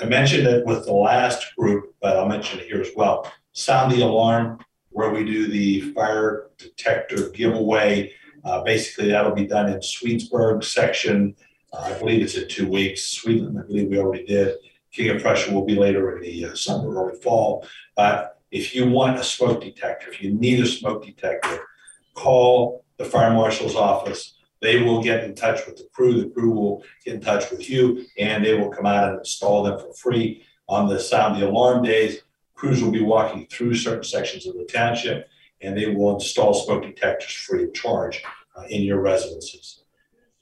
I 0.00 0.04
mentioned 0.06 0.46
it 0.46 0.64
with 0.66 0.86
the 0.86 0.92
last 0.92 1.54
group, 1.56 1.94
but 2.00 2.16
I'll 2.16 2.28
mention 2.28 2.60
it 2.60 2.66
here 2.66 2.80
as 2.80 2.90
well. 2.96 3.30
Sound 3.52 3.92
the 3.92 4.02
alarm, 4.02 4.58
where 4.90 5.10
we 5.10 5.24
do 5.24 5.48
the 5.48 5.92
fire 5.92 6.48
detector 6.58 7.28
giveaway. 7.30 8.12
Uh, 8.44 8.62
basically, 8.62 9.08
that'll 9.08 9.34
be 9.34 9.46
done 9.46 9.70
in 9.70 9.80
Swedesburg 9.80 10.64
section. 10.64 11.34
I 11.72 11.98
believe 11.98 12.22
it's 12.22 12.36
in 12.36 12.48
two 12.48 12.68
weeks. 12.68 13.02
Sweden, 13.02 13.56
I 13.58 13.66
believe 13.66 13.88
we 13.88 13.98
already 13.98 14.26
did. 14.26 14.56
King 14.92 15.16
of 15.16 15.22
Prussia 15.22 15.52
will 15.52 15.64
be 15.64 15.74
later 15.74 16.16
in 16.16 16.22
the 16.22 16.46
uh, 16.46 16.54
summer 16.54 16.94
or 16.94 17.14
fall. 17.14 17.66
But 17.96 18.40
if 18.50 18.74
you 18.74 18.88
want 18.88 19.18
a 19.18 19.24
smoke 19.24 19.62
detector, 19.62 20.10
if 20.10 20.22
you 20.22 20.34
need 20.34 20.60
a 20.60 20.66
smoke 20.66 21.04
detector, 21.04 21.60
call 22.14 22.84
the 22.98 23.04
fire 23.06 23.32
marshal's 23.32 23.74
office. 23.74 24.34
They 24.60 24.82
will 24.82 25.02
get 25.02 25.24
in 25.24 25.34
touch 25.34 25.66
with 25.66 25.76
the 25.76 25.88
crew. 25.92 26.20
The 26.20 26.30
crew 26.30 26.50
will 26.50 26.84
get 27.04 27.14
in 27.14 27.20
touch 27.20 27.50
with 27.50 27.68
you 27.68 28.04
and 28.18 28.44
they 28.44 28.54
will 28.54 28.70
come 28.70 28.86
out 28.86 29.08
and 29.08 29.18
install 29.18 29.64
them 29.64 29.78
for 29.78 29.92
free 29.94 30.44
on 30.68 30.88
the 30.88 31.00
sound 31.00 31.40
the 31.40 31.48
alarm 31.48 31.82
days. 31.82 32.20
Crews 32.54 32.82
will 32.82 32.92
be 32.92 33.02
walking 33.02 33.46
through 33.46 33.74
certain 33.74 34.04
sections 34.04 34.46
of 34.46 34.54
the 34.54 34.64
township 34.66 35.28
and 35.62 35.76
they 35.76 35.94
will 35.94 36.14
install 36.14 36.52
smoke 36.52 36.82
detectors 36.82 37.32
free 37.32 37.64
of 37.64 37.74
charge 37.74 38.22
uh, 38.56 38.64
in 38.68 38.82
your 38.82 39.00
residences. 39.00 39.81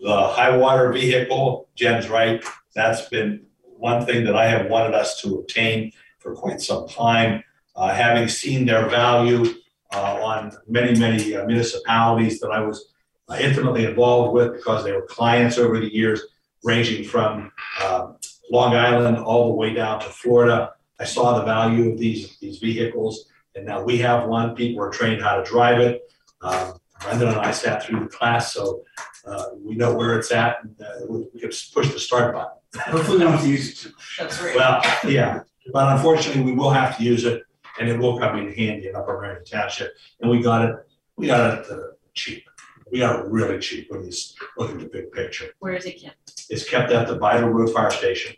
The 0.00 0.28
high 0.28 0.57
water 0.57 0.92
vehicle, 0.92 1.69
Jen's 1.75 2.09
right, 2.09 2.42
that's 2.75 3.09
been 3.09 3.45
one 3.62 4.07
thing 4.07 4.25
that 4.25 4.35
I 4.35 4.47
have 4.47 4.71
wanted 4.71 4.95
us 4.95 5.21
to 5.23 5.37
obtain 5.37 5.92
for 6.19 6.35
quite 6.35 6.61
some 6.61 6.88
time. 6.88 7.45
Uh, 7.76 7.92
having 7.92 8.28
seen 8.28 8.66
their 8.66 8.88
value 8.88 9.54
uh, 9.92 10.23
on 10.23 10.52
many, 10.69 10.99
many 10.99 11.35
uh, 11.35 11.45
municipalities 11.47 12.40
that 12.40 12.50
I 12.50 12.61
was 12.61 12.92
uh, 13.28 13.37
intimately 13.40 13.85
involved 13.85 14.33
with 14.35 14.54
because 14.54 14.85
they 14.85 14.92
were 14.92 15.07
clients 15.07 15.59
over 15.59 15.78
the 15.78 15.92
years, 15.92 16.23
ranging 16.64 17.04
from 17.04 17.52
um, 17.85 18.16
Long 18.50 18.75
Island 18.75 19.19
all 19.19 19.49
the 19.49 19.54
way 19.54 19.73
down 19.75 20.00
to 20.00 20.07
Florida. 20.07 20.73
I 20.99 21.04
saw 21.04 21.38
the 21.38 21.45
value 21.45 21.92
of 21.92 21.99
these, 21.99 22.38
these 22.38 22.59
vehicles, 22.59 23.26
and 23.54 23.66
now 23.66 23.83
we 23.83 23.99
have 23.99 24.28
one. 24.28 24.54
People 24.54 24.83
are 24.83 24.90
trained 24.90 25.23
how 25.23 25.37
to 25.37 25.45
drive 25.45 25.78
it. 25.80 26.02
Um, 26.42 26.79
Brendan 27.00 27.28
and 27.28 27.38
I 27.38 27.50
sat 27.50 27.83
through 27.83 28.00
the 28.00 28.07
class, 28.07 28.52
so 28.52 28.83
uh, 29.26 29.47
we 29.62 29.75
know 29.75 29.95
where 29.95 30.19
it's 30.19 30.30
at, 30.33 30.62
and 30.62 30.75
uh, 30.80 31.07
we 31.09 31.26
we 31.35 31.40
can 31.40 31.50
push 31.75 31.92
the 31.92 31.99
start 31.99 32.35
button. 32.35 32.57
Hopefully 32.76 33.19
we 33.19 33.25
don't 33.25 33.33
have 33.33 33.42
to 33.42 33.49
use 33.49 33.87
it. 33.87 33.92
That's 34.19 34.40
right. 34.42 34.54
Well, 34.57 34.83
yeah, 35.09 35.40
but 35.73 35.97
unfortunately, 35.97 36.42
we 36.42 36.52
will 36.52 36.71
have 36.71 36.97
to 36.99 37.02
use 37.04 37.25
it. 37.25 37.42
and 37.78 37.88
it 37.88 37.99
will 37.99 38.19
come 38.19 38.37
in 38.38 38.52
handy 38.52 38.88
in 38.88 38.95
Upper 38.97 39.21
Merion 39.21 39.45
Township. 39.45 39.92
And 40.21 40.30
we 40.30 40.42
got 40.42 40.69
it, 40.69 40.75
we 41.16 41.26
got 41.28 41.40
it 41.59 41.71
uh, 41.71 41.76
cheap. 42.14 42.45
We 42.92 42.99
got 42.99 43.21
it 43.21 43.26
really 43.26 43.59
cheap 43.61 43.87
when 43.90 44.02
you 44.02 44.09
s- 44.09 44.35
look 44.59 44.71
at 44.73 44.78
the 44.80 44.87
big 44.87 45.12
picture. 45.12 45.47
Where 45.61 45.75
is 45.75 45.87
it 45.87 46.00
kept? 46.02 46.45
It's 46.50 46.69
kept 46.69 46.90
at 46.92 47.07
the 47.07 47.16
Vital 47.16 47.49
Road 47.49 47.73
Fire 47.73 47.90
Station. 47.90 48.35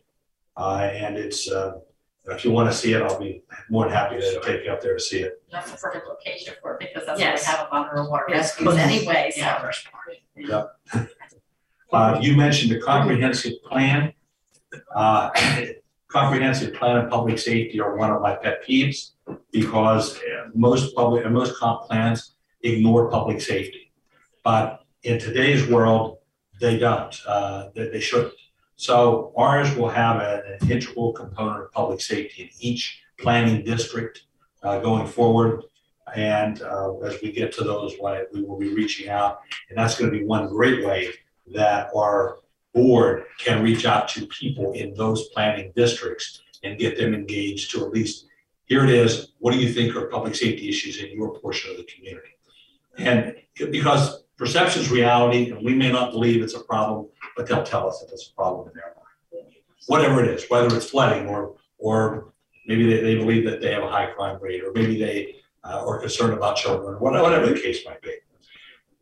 Uh, 0.57 0.91
and 0.93 1.17
it's, 1.17 1.51
uh, 1.51 1.73
if 2.27 2.45
you 2.45 2.51
want 2.53 2.71
to 2.71 2.77
see 2.77 2.93
it, 2.93 3.03
I'll 3.03 3.19
be 3.19 3.43
more 3.69 3.85
than 3.85 3.95
happy 3.95 4.17
to 4.17 4.41
take 4.45 4.65
you 4.65 4.71
up 4.71 4.81
there 4.81 4.95
to 4.95 5.01
see 5.01 5.21
it. 5.21 5.43
That's 5.51 5.71
the 5.73 5.77
perfect 5.77 6.07
location 6.07 6.55
for 6.63 6.75
it 6.75 6.81
because 6.81 7.07
that's 7.07 7.21
where 7.21 7.29
we 7.31 7.35
Yes. 7.35 7.45
have 7.47 7.69
a 7.71 7.75
lot 7.75 7.91
of 7.97 8.09
water 8.09 8.25
Yes. 8.29 8.61
rescues 8.61 8.77
anyway, 8.77 9.33
so. 9.35 9.71
Yeah. 10.37 10.65
Uh, 11.93 12.19
you 12.23 12.37
mentioned 12.37 12.71
the 12.73 12.81
comprehensive 12.81 13.55
plan. 13.69 14.13
Uh, 14.95 15.31
comprehensive 16.09 16.75
plan 16.75 16.97
of 16.97 17.11
public 17.11 17.39
safety 17.39 17.81
are 17.81 17.97
one 17.97 18.11
of 18.11 18.23
my 18.23 18.35
pet 18.37 18.63
peeves 18.67 19.11
because 19.51 20.17
uh, 20.19 20.49
most 20.55 20.95
public, 20.95 21.25
and 21.25 21.35
most 21.35 21.57
comp 21.59 21.83
plans 21.83 22.35
ignore 22.63 23.11
public 23.11 23.41
safety. 23.41 23.93
But 24.45 24.85
in 25.03 25.19
today's 25.19 25.69
world, 25.69 26.19
they 26.61 26.79
don't, 26.79 27.15
uh, 27.27 27.69
they, 27.75 27.89
they 27.89 28.01
shouldn't. 28.01 28.33
So 28.83 29.33
ours 29.37 29.77
will 29.77 29.91
have 29.91 30.21
a- 30.21 30.43
an 30.61 30.69
integral 30.69 31.13
component 31.13 31.63
of 31.63 31.71
public 31.71 32.01
safety 32.01 32.43
in 32.43 32.49
each 32.59 33.01
planning 33.17 33.65
district, 33.65 34.23
uh, 34.65 34.81
going 34.81 35.07
forward. 35.07 35.63
And, 36.17 36.61
uh, 36.63 36.99
as 36.99 37.23
we 37.23 37.31
get 37.31 37.53
to 37.53 37.65
those, 37.65 37.95
we 38.33 38.43
will 38.43 38.59
be 38.59 38.75
reaching 38.75 39.09
out, 39.09 39.39
and 39.69 39.79
that's 39.79 39.97
gonna 39.97 40.11
be 40.11 40.25
one 40.25 40.49
great 40.49 40.85
way 40.85 41.11
that 41.55 41.91
our 41.95 42.41
board 42.75 43.25
can 43.39 43.63
reach 43.63 43.87
out 43.87 44.09
to 44.09 44.27
people 44.27 44.73
in 44.73 44.95
those 44.95 45.29
planning 45.29 45.73
districts 45.77 46.43
and 46.65 46.77
get 46.77 46.99
them 46.99 47.15
engaged 47.15 47.71
to 47.71 47.87
at 47.87 47.93
least, 47.93 48.27
here 48.65 48.83
it 48.83 48.91
is, 48.91 49.29
what 49.39 49.53
do 49.53 49.61
you 49.61 49.73
think 49.73 49.95
are 49.95 50.09
public 50.09 50.35
safety 50.35 50.69
issues 50.69 51.01
in 51.01 51.13
your 51.13 51.39
portion 51.39 51.71
of 51.71 51.77
the 51.77 51.85
community? 51.85 52.35
And 52.99 53.37
because 53.71 54.22
perception 54.43 54.83
is 54.83 54.91
reality, 54.91 55.53
and 55.53 55.65
we 55.65 55.73
may 55.73 55.93
not 55.93 56.11
believe 56.11 56.43
it's 56.43 56.55
a 56.55 56.65
problem, 56.65 57.07
but 57.37 57.47
they'll 57.47 57.63
tell 57.63 57.89
us 57.89 58.03
if 58.03 58.11
it's 58.11 58.29
a 58.29 58.35
problem 58.35 58.67
in 58.67 58.75
their 58.75 58.93
mind. 58.97 59.55
Whatever 59.87 60.25
it 60.25 60.31
is, 60.31 60.45
whether 60.49 60.75
it's 60.77 60.91
flooding 60.91 61.29
or, 61.29 61.55
or 61.79 62.33
maybe 62.67 62.85
they, 62.91 63.03
they 63.03 63.15
believe 63.15 63.45
that 63.45 63.61
they 63.61 63.73
have 63.73 63.85
a 63.85 63.89
high 63.89 64.07
crime 64.07 64.43
rate, 64.43 64.65
or 64.65 64.73
maybe 64.73 64.99
they 64.99 65.37
uh, 65.63 65.85
are 65.87 66.01
concerned 66.01 66.33
about 66.33 66.57
children, 66.57 66.97
whatever, 66.97 67.23
whatever 67.23 67.47
the 67.47 67.61
case 67.61 67.87
might 67.87 68.03
be. 68.03 68.17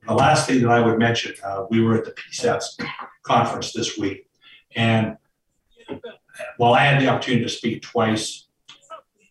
The 0.06 0.12
last 0.12 0.46
thing 0.46 0.60
that 0.60 0.70
I 0.70 0.80
would 0.84 0.98
mention, 0.98 1.32
uh, 1.42 1.64
we 1.70 1.80
were 1.80 1.96
at 1.96 2.04
the 2.04 2.12
PSATS 2.12 2.78
conference 3.22 3.72
this 3.72 3.96
week. 3.96 4.28
And 4.76 5.16
while 6.58 6.74
I 6.74 6.80
had 6.80 7.00
the 7.00 7.08
opportunity 7.08 7.44
to 7.44 7.48
speak 7.48 7.80
twice, 7.80 8.48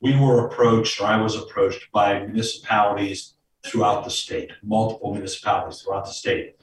we 0.01 0.18
were 0.18 0.48
approached, 0.48 1.00
or 1.00 1.06
I 1.06 1.22
was 1.22 1.36
approached 1.36 1.92
by 1.92 2.25
municipalities 2.25 3.36
throughout 3.66 4.04
the 4.04 4.10
state, 4.10 4.51
multiple 4.63 5.13
municipalities 5.13 5.82
throughout 5.82 6.06
the 6.06 6.12
state. 6.12 6.56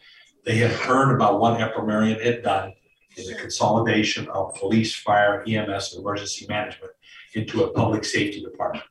They 0.44 0.56
had 0.56 0.70
heard 0.70 1.14
about 1.14 1.40
what 1.40 1.58
Merion 1.58 2.20
had 2.20 2.42
done 2.42 2.72
in 3.16 3.26
the 3.26 3.34
consolidation 3.34 4.28
of 4.28 4.54
police, 4.54 4.94
fire, 4.94 5.42
EMS, 5.46 5.92
and 5.92 6.02
emergency 6.02 6.46
management 6.48 6.92
into 7.34 7.64
a 7.64 7.72
public 7.72 8.04
safety 8.04 8.42
department. 8.42 8.84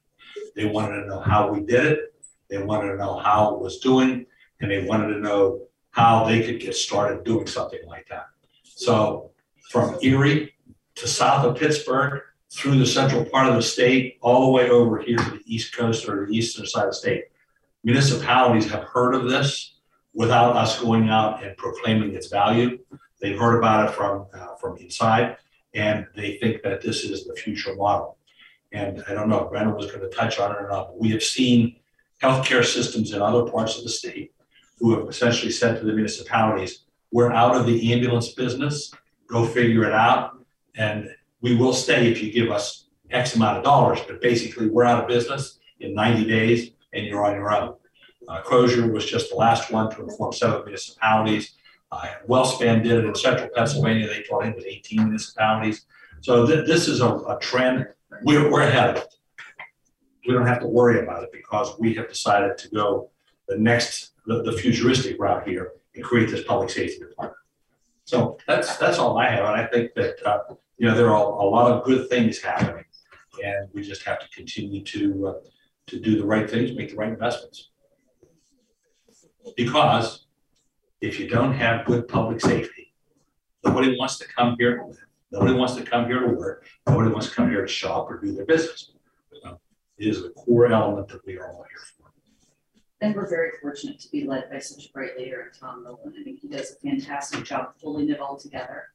They 0.55 0.65
wanted 0.65 1.01
to 1.01 1.07
know 1.07 1.19
how 1.19 1.51
we 1.51 1.61
did 1.61 1.85
it. 1.85 2.13
They 2.49 2.57
wanted 2.57 2.91
to 2.91 2.97
know 2.97 3.17
how 3.17 3.55
it 3.55 3.61
was 3.61 3.79
doing 3.79 4.25
and 4.59 4.71
they 4.71 4.83
wanted 4.83 5.13
to 5.13 5.19
know 5.19 5.67
how 5.91 6.25
they 6.25 6.43
could 6.43 6.59
get 6.59 6.75
started 6.75 7.23
doing 7.23 7.47
something 7.47 7.79
like 7.87 8.07
that. 8.09 8.27
So 8.63 9.31
from 9.69 9.97
Erie 10.01 10.53
to 10.95 11.07
south 11.07 11.45
of 11.45 11.57
Pittsburgh, 11.57 12.21
through 12.51 12.77
the 12.77 12.85
central 12.85 13.25
part 13.25 13.47
of 13.47 13.55
the 13.55 13.61
state, 13.61 14.17
all 14.21 14.45
the 14.45 14.51
way 14.51 14.69
over 14.69 14.99
here 14.99 15.17
to 15.17 15.31
the 15.31 15.41
east 15.45 15.75
coast 15.75 16.07
or 16.07 16.25
the 16.25 16.33
eastern 16.33 16.65
side 16.65 16.83
of 16.83 16.91
the 16.91 16.95
state, 16.95 17.25
municipalities 17.85 18.69
have 18.69 18.83
heard 18.83 19.13
of 19.13 19.29
this 19.29 19.75
without 20.13 20.57
us 20.57 20.81
going 20.81 21.07
out 21.09 21.43
and 21.43 21.55
proclaiming 21.55 22.15
its 22.15 22.27
value. 22.27 22.79
They've 23.21 23.39
heard 23.39 23.57
about 23.59 23.87
it 23.87 23.93
from, 23.93 24.25
uh, 24.33 24.55
from 24.55 24.77
inside, 24.77 25.37
and 25.75 26.07
they 26.15 26.37
think 26.37 26.63
that 26.63 26.81
this 26.81 27.03
is 27.03 27.25
the 27.25 27.35
future 27.35 27.75
model. 27.75 28.17
And 28.71 29.03
I 29.07 29.13
don't 29.13 29.29
know 29.29 29.43
if 29.43 29.51
Brandon 29.51 29.75
was 29.75 29.91
gonna 29.91 30.09
touch 30.09 30.39
on 30.39 30.51
it 30.51 30.57
or 30.57 30.67
not, 30.67 30.87
but 30.87 30.99
we 30.99 31.09
have 31.09 31.23
seen 31.23 31.75
healthcare 32.21 32.65
systems 32.65 33.13
in 33.13 33.21
other 33.21 33.43
parts 33.49 33.77
of 33.77 33.83
the 33.83 33.89
state 33.89 34.33
who 34.79 34.97
have 34.97 35.07
essentially 35.07 35.51
said 35.51 35.79
to 35.79 35.85
the 35.85 35.93
municipalities, 35.93 36.85
we're 37.11 37.31
out 37.31 37.55
of 37.55 37.67
the 37.67 37.93
ambulance 37.93 38.29
business, 38.29 38.91
go 39.27 39.45
figure 39.45 39.85
it 39.85 39.93
out. 39.93 40.37
And 40.75 41.09
we 41.41 41.55
will 41.55 41.73
stay 41.73 42.11
if 42.11 42.21
you 42.21 42.31
give 42.31 42.51
us 42.51 42.87
X 43.11 43.35
amount 43.35 43.59
of 43.59 43.63
dollars, 43.63 43.99
but 44.07 44.19
basically, 44.19 44.67
we're 44.67 44.83
out 44.83 45.03
of 45.03 45.07
business 45.07 45.59
in 45.79 45.93
ninety 45.93 46.25
days 46.25 46.71
and 46.95 47.05
you're 47.05 47.25
on 47.25 47.35
your 47.35 47.51
own. 47.53 47.75
Uh, 48.27 48.41
Crozer 48.41 48.91
was 48.91 49.05
just 49.05 49.29
the 49.29 49.35
last 49.35 49.71
one 49.71 49.87
to 49.93 50.01
inform 50.01 50.33
seven 50.33 50.63
municipalities. 50.65 51.55
Uh, 51.91 52.07
WellSpan 52.27 52.81
did 52.83 52.93
it 52.93 53.05
in 53.05 53.13
central 53.13 53.49
Pennsylvania, 53.55 54.07
they 54.07 54.23
told 54.23 54.43
him 54.43 54.53
it 54.53 54.55
was 54.55 54.65
eighteen 54.65 55.03
municipalities. 55.03 55.85
So 56.21 56.47
thi- 56.47 56.65
this 56.65 56.87
is 56.87 57.01
a, 57.01 57.09
a 57.33 57.37
trend, 57.39 57.85
we're, 58.23 58.49
we're 58.51 58.63
ahead 58.63 58.89
of 58.91 59.03
it. 59.03 59.13
We 60.27 60.33
don't 60.33 60.47
have 60.47 60.61
to 60.61 60.67
worry 60.67 60.99
about 61.03 61.21
it 61.23 61.31
because 61.31 61.77
we 61.77 61.93
have 61.95 62.07
decided 62.09 62.57
to 62.57 62.69
go 62.69 63.11
the 63.47 63.57
next, 63.57 64.13
the, 64.25 64.41
the 64.41 64.53
futuristic 64.53 65.19
route 65.19 65.47
here 65.47 65.73
and 65.93 66.03
create 66.03 66.31
this 66.31 66.43
public 66.43 66.71
safety 66.71 66.99
department. 66.99 67.37
So 68.05 68.37
that's, 68.47 68.77
that's 68.77 68.97
all 68.97 69.17
I 69.19 69.29
have, 69.29 69.45
and 69.45 69.61
I 69.61 69.65
think 69.67 69.93
that, 69.95 70.15
uh, 70.25 70.39
you 70.77 70.87
know, 70.87 70.95
there 70.95 71.09
are 71.09 71.23
a 71.23 71.45
lot 71.45 71.71
of 71.71 71.83
good 71.83 72.09
things 72.09 72.41
happening. 72.41 72.85
And 73.43 73.69
we 73.73 73.81
just 73.83 74.03
have 74.03 74.19
to 74.19 74.27
continue 74.29 74.83
to, 74.83 75.27
uh, 75.27 75.33
to 75.87 75.99
do 75.99 76.17
the 76.17 76.25
right 76.25 76.49
things, 76.49 76.75
make 76.75 76.89
the 76.89 76.95
right 76.95 77.09
investments. 77.09 77.69
Because 79.55 80.25
if 81.01 81.19
you 81.19 81.27
don't 81.27 81.53
have 81.53 81.85
good 81.85 82.07
public 82.07 82.41
safety, 82.41 82.93
nobody 83.63 83.95
wants 83.97 84.17
to 84.17 84.27
come 84.27 84.55
here 84.57 84.77
to 84.77 84.85
live, 84.87 85.05
nobody 85.31 85.53
wants 85.53 85.75
to 85.75 85.83
come 85.83 86.07
here 86.07 86.19
to 86.21 86.33
work, 86.33 86.65
nobody 86.87 87.11
wants 87.11 87.29
to 87.29 87.35
come 87.35 87.49
here 87.49 87.61
to 87.61 87.67
shop 87.67 88.09
or 88.09 88.19
do 88.19 88.33
their 88.33 88.45
business. 88.45 88.91
It 89.97 90.07
is 90.07 90.25
a 90.25 90.29
core 90.31 90.67
element 90.67 91.07
that 91.09 91.25
we 91.25 91.37
are 91.37 91.47
all 91.47 91.65
here 91.69 91.81
for. 91.97 92.11
And 93.01 93.15
we're 93.15 93.29
very 93.29 93.51
fortunate 93.61 93.99
to 94.01 94.09
be 94.09 94.25
led 94.25 94.49
by 94.49 94.59
such 94.59 94.87
a 94.87 94.91
great 94.91 95.17
leader 95.17 95.51
Tom 95.57 95.83
Nolan. 95.83 96.13
I 96.19 96.23
think 96.23 96.39
he 96.39 96.49
does 96.49 96.71
a 96.71 96.75
fantastic 96.75 97.45
job 97.45 97.75
pulling 97.81 98.09
it 98.09 98.19
all 98.19 98.37
together. 98.37 98.89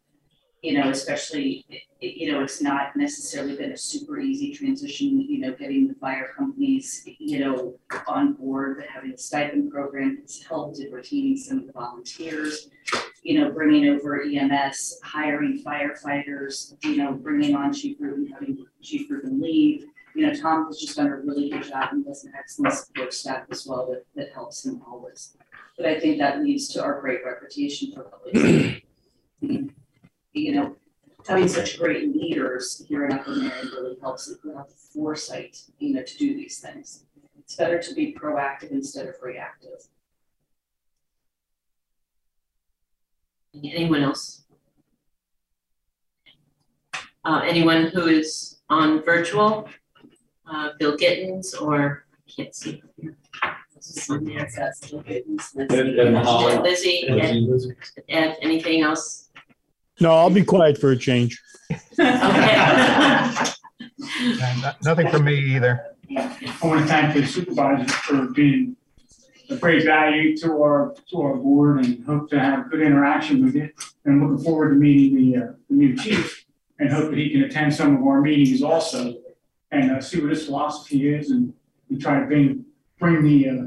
You 0.62 0.74
know, 0.74 0.90
especially, 0.90 1.64
you 2.00 2.30
know, 2.30 2.42
it's 2.42 2.60
not 2.60 2.94
necessarily 2.94 3.56
been 3.56 3.72
a 3.72 3.76
super 3.76 4.20
easy 4.20 4.52
transition, 4.52 5.22
you 5.22 5.38
know, 5.38 5.52
getting 5.52 5.88
the 5.88 5.94
fire 5.94 6.32
companies, 6.36 7.02
you 7.18 7.38
know, 7.38 7.74
on 8.06 8.34
board, 8.34 8.76
but 8.78 8.86
having 8.86 9.12
a 9.12 9.16
stipend 9.16 9.70
program 9.70 10.18
has 10.20 10.42
helped 10.42 10.78
in 10.78 10.92
retaining 10.92 11.36
some 11.36 11.60
of 11.60 11.66
the 11.66 11.72
volunteers. 11.72 12.68
You 13.22 13.40
know, 13.40 13.50
bringing 13.50 13.88
over 13.88 14.22
EMS, 14.22 15.00
hiring 15.02 15.62
firefighters, 15.62 16.74
you 16.82 16.96
know, 16.96 17.12
bringing 17.12 17.54
on 17.54 17.72
Chief 17.72 17.96
Rubin, 18.00 18.26
having 18.32 18.66
Chief 18.82 19.10
Rubin 19.10 19.40
leave 19.40 19.86
you 20.14 20.26
know, 20.26 20.34
Tom 20.34 20.66
has 20.66 20.78
just 20.78 20.96
done 20.96 21.06
a 21.06 21.16
really 21.16 21.50
good 21.50 21.62
job 21.62 21.90
and 21.92 22.04
does 22.04 22.24
an 22.24 22.32
excellent 22.36 22.74
support 22.74 23.14
staff 23.14 23.44
as 23.50 23.66
well 23.66 23.86
that, 23.90 24.04
that 24.16 24.32
helps 24.32 24.64
him 24.64 24.82
always. 24.86 25.36
But 25.76 25.86
I 25.86 26.00
think 26.00 26.18
that 26.18 26.42
leads 26.42 26.68
to 26.68 26.82
our 26.82 27.00
great 27.00 27.24
reputation 27.24 27.92
for 27.92 28.04
public 28.04 28.36
safety. 28.36 28.84
You 30.32 30.54
know, 30.54 30.76
having 31.26 31.48
such 31.48 31.78
great 31.78 32.14
leaders 32.14 32.84
here 32.88 33.04
in 33.06 33.12
Upper 33.12 33.30
Merion 33.30 33.68
really 33.74 33.96
helps 34.00 34.28
if 34.28 34.38
we 34.44 34.52
have 34.54 34.68
the 34.68 34.74
foresight, 34.74 35.60
you 35.78 35.94
know, 35.94 36.02
to 36.02 36.16
do 36.18 36.34
these 36.34 36.60
things. 36.60 37.04
It's 37.38 37.56
better 37.56 37.80
to 37.82 37.94
be 37.94 38.14
proactive 38.14 38.70
instead 38.70 39.06
of 39.08 39.16
reactive. 39.20 39.88
Anyone 43.54 44.02
else? 44.04 44.44
Uh, 47.24 47.42
anyone 47.44 47.86
who 47.86 48.06
is 48.06 48.60
on 48.70 49.02
virtual? 49.02 49.68
Uh, 50.50 50.70
Bill 50.78 50.96
Gittens 50.96 51.54
or, 51.54 52.04
I 52.28 52.30
can't 52.30 52.54
see. 52.54 52.82
Something 53.82 54.36
that 54.36 54.50
says, 54.52 54.92
look 54.92 55.10
at 55.10 55.22
this, 55.26 55.54
And- 55.54 55.70
and 55.72 56.62
Lizzie, 56.62 57.08
Ed, 57.08 57.76
Ed, 58.08 58.36
anything 58.42 58.82
else? 58.82 59.29
No, 60.00 60.12
I'll 60.12 60.30
be 60.30 60.44
quiet 60.44 60.78
for 60.78 60.90
a 60.92 60.96
change. 60.96 61.40
Okay. 61.98 62.06
And 64.42 64.62
no- 64.62 64.72
Nothing 64.84 65.08
from 65.10 65.24
me 65.24 65.34
either. 65.56 65.84
I 66.16 66.56
want 66.62 66.80
to 66.80 66.86
thank 66.86 67.14
the 67.14 67.24
supervisors 67.26 67.92
for 67.92 68.26
being 68.28 68.76
a 69.50 69.56
great 69.56 69.84
value 69.84 70.36
to 70.38 70.52
our, 70.62 70.94
to 71.10 71.20
our 71.20 71.34
board 71.36 71.84
and 71.84 72.04
hope 72.04 72.30
to 72.30 72.40
have 72.40 72.70
good 72.70 72.80
interaction 72.80 73.44
with 73.44 73.54
you. 73.54 73.70
And 74.04 74.20
looking 74.22 74.44
forward 74.44 74.70
to 74.70 74.74
meeting 74.76 75.32
the, 75.32 75.36
uh, 75.38 75.46
the 75.68 75.76
new 75.76 75.96
chief 75.96 76.46
and 76.78 76.90
hope 76.90 77.10
that 77.10 77.18
he 77.18 77.30
can 77.30 77.42
attend 77.42 77.74
some 77.74 77.96
of 77.96 78.02
our 78.06 78.20
meetings 78.20 78.62
also 78.62 79.14
and 79.70 79.90
uh, 79.92 80.00
see 80.00 80.20
what 80.20 80.30
his 80.30 80.46
philosophy 80.46 81.12
is 81.14 81.30
and 81.30 81.52
we 81.90 81.98
try 81.98 82.18
to 82.20 82.26
bring, 82.26 82.64
bring 82.98 83.22
the, 83.22 83.48
uh, 83.48 83.66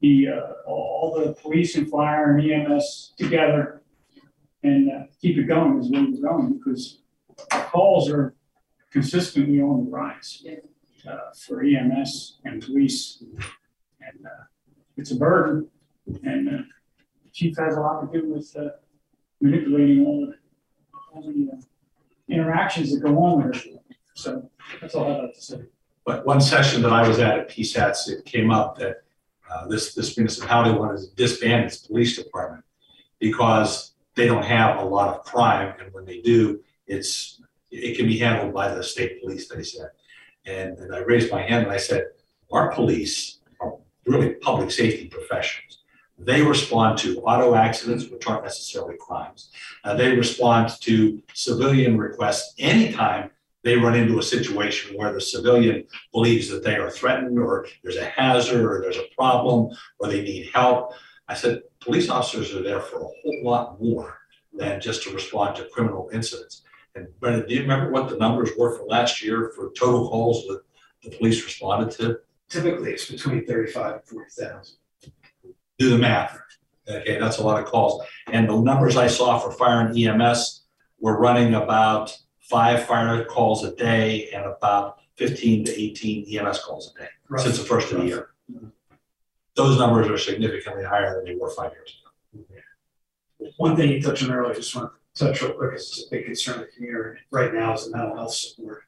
the, 0.00 0.28
uh, 0.28 0.52
all 0.70 1.14
the 1.18 1.32
police 1.34 1.76
and 1.76 1.88
fire 1.90 2.36
and 2.36 2.50
EMS 2.50 3.14
together 3.16 3.77
and 4.62 4.90
uh, 4.90 5.04
keep 5.20 5.38
it 5.38 5.44
going 5.44 5.78
as 5.78 5.88
we're 5.88 6.28
going 6.28 6.58
because 6.58 7.00
calls 7.70 8.10
are 8.10 8.34
consistently 8.90 9.60
on 9.60 9.84
the 9.84 9.90
rise. 9.90 10.44
uh, 11.08 11.16
for 11.46 11.62
EMS 11.62 12.38
and 12.44 12.62
police. 12.62 13.22
And 14.00 14.26
uh, 14.26 14.44
it's 14.96 15.10
a 15.10 15.16
burden, 15.16 15.68
and 16.24 16.48
uh, 16.48 16.62
chief 17.32 17.56
has 17.58 17.76
a 17.76 17.80
lot 17.80 18.00
to 18.00 18.20
do 18.20 18.32
with 18.32 18.54
uh, 18.56 18.70
manipulating 19.40 20.04
all 20.04 20.26
the, 20.26 20.34
all 21.14 21.22
the 21.22 21.50
uh, 21.52 21.60
interactions 22.28 22.92
that 22.92 23.00
go 23.00 23.16
on 23.18 23.40
there. 23.40 23.60
So 24.14 24.50
that's 24.80 24.94
all 24.94 25.12
I'd 25.12 25.22
like 25.22 25.34
to 25.34 25.40
say. 25.40 25.60
But 26.04 26.26
one 26.26 26.40
session 26.40 26.82
that 26.82 26.92
I 26.92 27.06
was 27.06 27.18
at 27.18 27.38
at 27.38 27.48
PSATS, 27.50 28.08
it 28.08 28.24
came 28.24 28.50
up 28.50 28.78
that 28.78 29.02
uh, 29.50 29.68
this, 29.68 29.94
this 29.94 30.16
municipality 30.16 30.76
wanted 30.76 31.00
to 31.00 31.14
disband 31.14 31.66
its 31.66 31.78
police 31.86 32.16
department 32.16 32.64
because 33.18 33.92
they 34.18 34.26
don't 34.26 34.44
have 34.44 34.78
a 34.78 34.84
lot 34.84 35.14
of 35.14 35.24
crime, 35.24 35.74
and 35.80 35.94
when 35.94 36.04
they 36.04 36.20
do, 36.20 36.60
it's, 36.88 37.40
it 37.70 37.96
can 37.96 38.06
be 38.06 38.18
handled 38.18 38.52
by 38.52 38.68
the 38.74 38.82
state 38.82 39.22
police, 39.22 39.48
they 39.48 39.62
said. 39.62 39.90
And, 40.44 40.76
and 40.78 40.94
I 40.94 40.98
raised 40.98 41.30
my 41.30 41.40
hand 41.40 41.64
and 41.64 41.72
I 41.72 41.76
said, 41.76 42.06
our 42.50 42.72
police 42.72 43.38
are 43.60 43.76
really 44.06 44.34
public 44.34 44.72
safety 44.72 45.06
professionals. 45.06 45.84
They 46.18 46.42
respond 46.42 46.98
to 46.98 47.20
auto 47.20 47.54
accidents, 47.54 48.08
which 48.08 48.26
aren't 48.26 48.42
necessarily 48.42 48.96
crimes. 48.98 49.50
Uh, 49.84 49.94
they 49.94 50.16
respond 50.16 50.70
to 50.80 51.22
civilian 51.34 51.96
requests 51.96 52.54
anytime 52.58 53.30
they 53.62 53.76
run 53.76 53.94
into 53.94 54.18
a 54.18 54.22
situation 54.22 54.96
where 54.96 55.12
the 55.12 55.20
civilian 55.20 55.84
believes 56.12 56.48
that 56.48 56.64
they 56.64 56.76
are 56.76 56.90
threatened 56.90 57.38
or 57.38 57.66
there's 57.82 57.96
a 57.96 58.04
hazard 58.04 58.64
or 58.64 58.80
there's 58.80 58.96
a 58.96 59.14
problem 59.16 59.76
or 60.00 60.08
they 60.08 60.22
need 60.22 60.50
help. 60.52 60.92
I 61.28 61.34
said, 61.34 61.62
police 61.80 62.08
officers 62.08 62.54
are 62.54 62.62
there 62.62 62.80
for 62.80 63.00
a 63.00 63.04
whole 63.04 63.40
lot 63.42 63.80
more 63.80 64.18
than 64.52 64.80
just 64.80 65.02
to 65.04 65.12
respond 65.12 65.56
to 65.56 65.64
criminal 65.66 66.08
incidents. 66.12 66.62
And 66.94 67.06
Brendan, 67.20 67.46
do 67.46 67.54
you 67.54 67.62
remember 67.62 67.90
what 67.90 68.08
the 68.08 68.16
numbers 68.16 68.50
were 68.58 68.76
for 68.76 68.84
last 68.86 69.22
year 69.22 69.52
for 69.54 69.70
total 69.72 70.08
calls 70.08 70.46
that 70.46 70.62
the 71.02 71.10
police 71.16 71.44
responded 71.44 71.90
to? 71.98 72.18
Typically, 72.48 72.92
it's 72.92 73.10
between 73.10 73.44
thirty-five 73.46 73.94
and 73.96 74.04
forty 74.04 74.30
thousand. 74.30 74.76
Do 75.78 75.90
the 75.90 75.98
math. 75.98 76.38
Okay, 76.88 77.18
that's 77.18 77.38
a 77.38 77.44
lot 77.44 77.62
of 77.62 77.68
calls. 77.68 78.02
And 78.32 78.48
the 78.48 78.58
numbers 78.58 78.96
I 78.96 79.06
saw 79.06 79.38
for 79.38 79.52
fire 79.52 79.86
and 79.86 79.96
EMS 79.96 80.62
were 80.98 81.20
running 81.20 81.54
about 81.54 82.16
five 82.40 82.84
fire 82.86 83.22
calls 83.26 83.64
a 83.64 83.76
day 83.76 84.30
and 84.34 84.46
about 84.46 84.96
fifteen 85.16 85.64
to 85.66 85.78
eighteen 85.78 86.24
EMS 86.26 86.60
calls 86.60 86.94
a 86.96 87.00
day 87.00 87.08
since 87.36 87.58
the 87.58 87.64
first 87.64 87.92
of 87.92 88.00
the 88.00 88.06
year. 88.06 88.30
Those 89.58 89.76
numbers 89.76 90.06
are 90.06 90.16
significantly 90.16 90.84
higher 90.84 91.16
than 91.16 91.24
they 91.24 91.34
were 91.34 91.50
five 91.50 91.72
years 91.72 92.00
ago. 92.00 93.52
One 93.56 93.74
thing 93.74 93.90
you 93.90 94.00
touched 94.00 94.22
on 94.22 94.30
earlier, 94.30 94.52
I 94.52 94.54
just 94.54 94.74
want 94.76 94.92
to 94.92 95.24
touch 95.24 95.42
real 95.42 95.50
quick, 95.54 95.72
it's 95.74 96.04
a 96.06 96.10
big 96.12 96.26
concern 96.26 96.54
in 96.54 96.60
the 96.60 96.66
community 96.68 97.20
right 97.32 97.52
now 97.52 97.74
is 97.74 97.86
the 97.86 97.96
mental 97.96 98.14
health 98.14 98.34
support. 98.34 98.84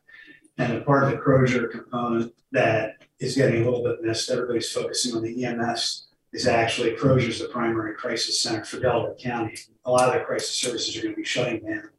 And 0.58 0.76
the 0.76 0.82
part 0.82 1.02
of 1.02 1.10
the 1.10 1.16
Crozer 1.16 1.66
component 1.66 2.32
that 2.52 2.98
is 3.18 3.34
getting 3.34 3.62
a 3.62 3.64
little 3.64 3.82
bit 3.82 4.00
missed, 4.00 4.30
everybody's 4.30 4.70
focusing 4.70 5.16
on 5.16 5.24
the 5.24 5.44
EMS, 5.44 6.06
is 6.32 6.46
actually 6.46 6.92
Crozer's 6.92 7.40
the 7.40 7.48
primary 7.48 7.96
crisis 7.96 8.40
center 8.40 8.64
for 8.64 8.78
Delaware 8.78 9.16
County. 9.16 9.56
A 9.86 9.90
lot 9.90 10.08
of 10.08 10.14
the 10.14 10.24
crisis 10.24 10.54
services 10.54 10.96
are 10.96 11.02
gonna 11.02 11.16
be 11.16 11.24
shutting 11.24 11.64
down. 11.64 11.90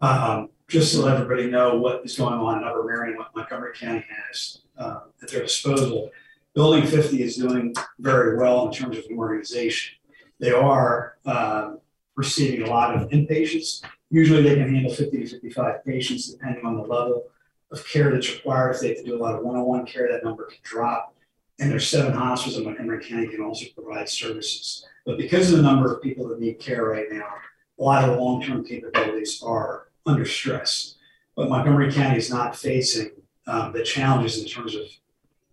Um, 0.00 0.48
just 0.66 0.94
to 0.94 1.02
let 1.02 1.14
everybody 1.14 1.50
know 1.50 1.76
what 1.76 2.06
is 2.06 2.16
going 2.16 2.32
on 2.32 2.56
in 2.56 2.64
Upper 2.64 2.84
Merion, 2.84 3.18
what 3.18 3.36
Montgomery 3.36 3.74
County 3.74 4.06
has, 4.08 4.62
uh, 4.78 5.00
at 5.22 5.28
their 5.28 5.42
disposal. 5.42 6.10
Building 6.58 6.86
fifty 6.88 7.22
is 7.22 7.36
doing 7.36 7.72
very 8.00 8.36
well 8.36 8.66
in 8.66 8.72
terms 8.72 8.98
of 8.98 9.04
an 9.08 9.16
organization. 9.16 9.96
They 10.40 10.50
are, 10.50 11.16
um, 11.24 11.78
receiving 12.16 12.66
a 12.66 12.68
lot 12.68 12.96
of 12.96 13.08
inpatients. 13.10 13.80
Usually 14.10 14.42
they 14.42 14.56
can 14.56 14.74
handle 14.74 14.92
fifty 14.92 15.18
to 15.18 15.26
fifty-five 15.28 15.84
patients 15.84 16.32
depending 16.32 16.66
on 16.66 16.74
the 16.74 16.82
level 16.82 17.26
of 17.70 17.86
care 17.86 18.10
that's 18.10 18.34
required. 18.34 18.74
If 18.74 18.80
they 18.80 18.88
have 18.88 18.96
to 18.96 19.04
do 19.04 19.14
a 19.14 19.22
lot 19.24 19.36
of 19.36 19.44
one-on-one 19.44 19.86
care, 19.86 20.10
that 20.10 20.24
number 20.24 20.46
can 20.46 20.58
drop. 20.64 21.14
And 21.60 21.70
there's 21.70 21.86
seven 21.86 22.12
hospitals 22.12 22.58
in 22.58 22.64
Montgomery 22.64 23.04
County 23.04 23.28
can 23.28 23.40
also 23.40 23.66
provide 23.72 24.08
services. 24.08 24.84
But 25.06 25.16
because 25.16 25.52
of 25.52 25.58
the 25.58 25.62
number 25.62 25.94
of 25.94 26.02
people 26.02 26.26
that 26.26 26.40
need 26.40 26.58
care 26.58 26.86
right 26.86 27.06
now, 27.08 27.34
a 27.78 27.82
lot 27.84 28.02
of 28.02 28.10
the 28.10 28.20
long-term 28.20 28.64
capabilities 28.64 29.40
are 29.44 29.90
under 30.06 30.24
stress. 30.24 30.96
But 31.36 31.50
Montgomery 31.50 31.92
County 31.92 32.18
is 32.18 32.30
not 32.32 32.56
facing 32.56 33.12
um, 33.46 33.72
the 33.72 33.84
challenges 33.84 34.42
in 34.42 34.48
terms 34.48 34.74
of 34.74 34.82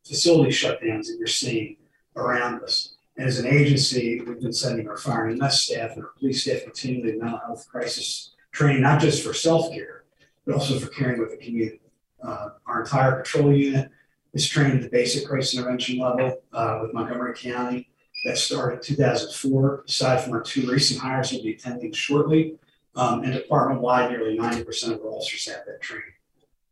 facility 0.06 0.52
shutdowns 0.52 1.08
that 1.08 1.16
you're 1.18 1.28
seeing 1.28 1.78
around 2.16 2.64
us. 2.64 2.96
And 3.18 3.28
as 3.28 3.40
an 3.40 3.48
agency, 3.48 4.22
we've 4.22 4.42
been 4.42 4.54
sending 4.54 4.88
our 4.90 4.98
fire 4.98 5.28
and 5.28 5.42
EMS 5.42 5.62
staff 5.62 5.92
and 5.96 6.04
our 6.04 6.12
police 6.20 6.44
staff 6.44 6.64
continually 6.64 7.18
mental 7.18 7.40
health 7.40 7.68
crisis 7.70 8.34
training, 8.52 8.82
not 8.82 9.02
just 9.02 9.26
for 9.26 9.34
self-care, 9.34 10.04
but 10.46 10.56
also 10.56 10.80
for 10.80 10.88
caring 10.88 11.20
with 11.20 11.32
the 11.32 11.38
community. 11.38 11.82
Uh, 12.22 12.50
our 12.66 12.82
entire 12.82 13.18
patrol 13.18 13.54
unit 13.54 13.90
is 14.34 14.48
trained 14.48 14.74
at 14.74 14.82
the 14.82 14.90
basic 14.90 15.28
crisis 15.28 15.58
intervention 15.58 16.00
level 16.00 16.42
uh, 16.54 16.80
with 16.82 16.94
Montgomery 16.94 17.34
County. 17.36 17.90
That 18.26 18.38
started 18.38 18.82
2004. 18.82 19.84
Aside 19.88 20.24
from 20.24 20.34
our 20.34 20.42
two 20.42 20.70
recent 20.70 21.00
hires, 21.00 21.32
will 21.32 21.44
be 21.44 21.54
attending 21.54 21.92
shortly. 21.94 22.56
Um, 22.96 23.24
and 23.24 23.34
department-wide, 23.34 24.10
nearly 24.10 24.38
90% 24.38 24.94
of 24.94 25.02
our 25.02 25.08
officers 25.08 25.48
have 25.48 25.66
that 25.68 25.82
training. 25.82 26.14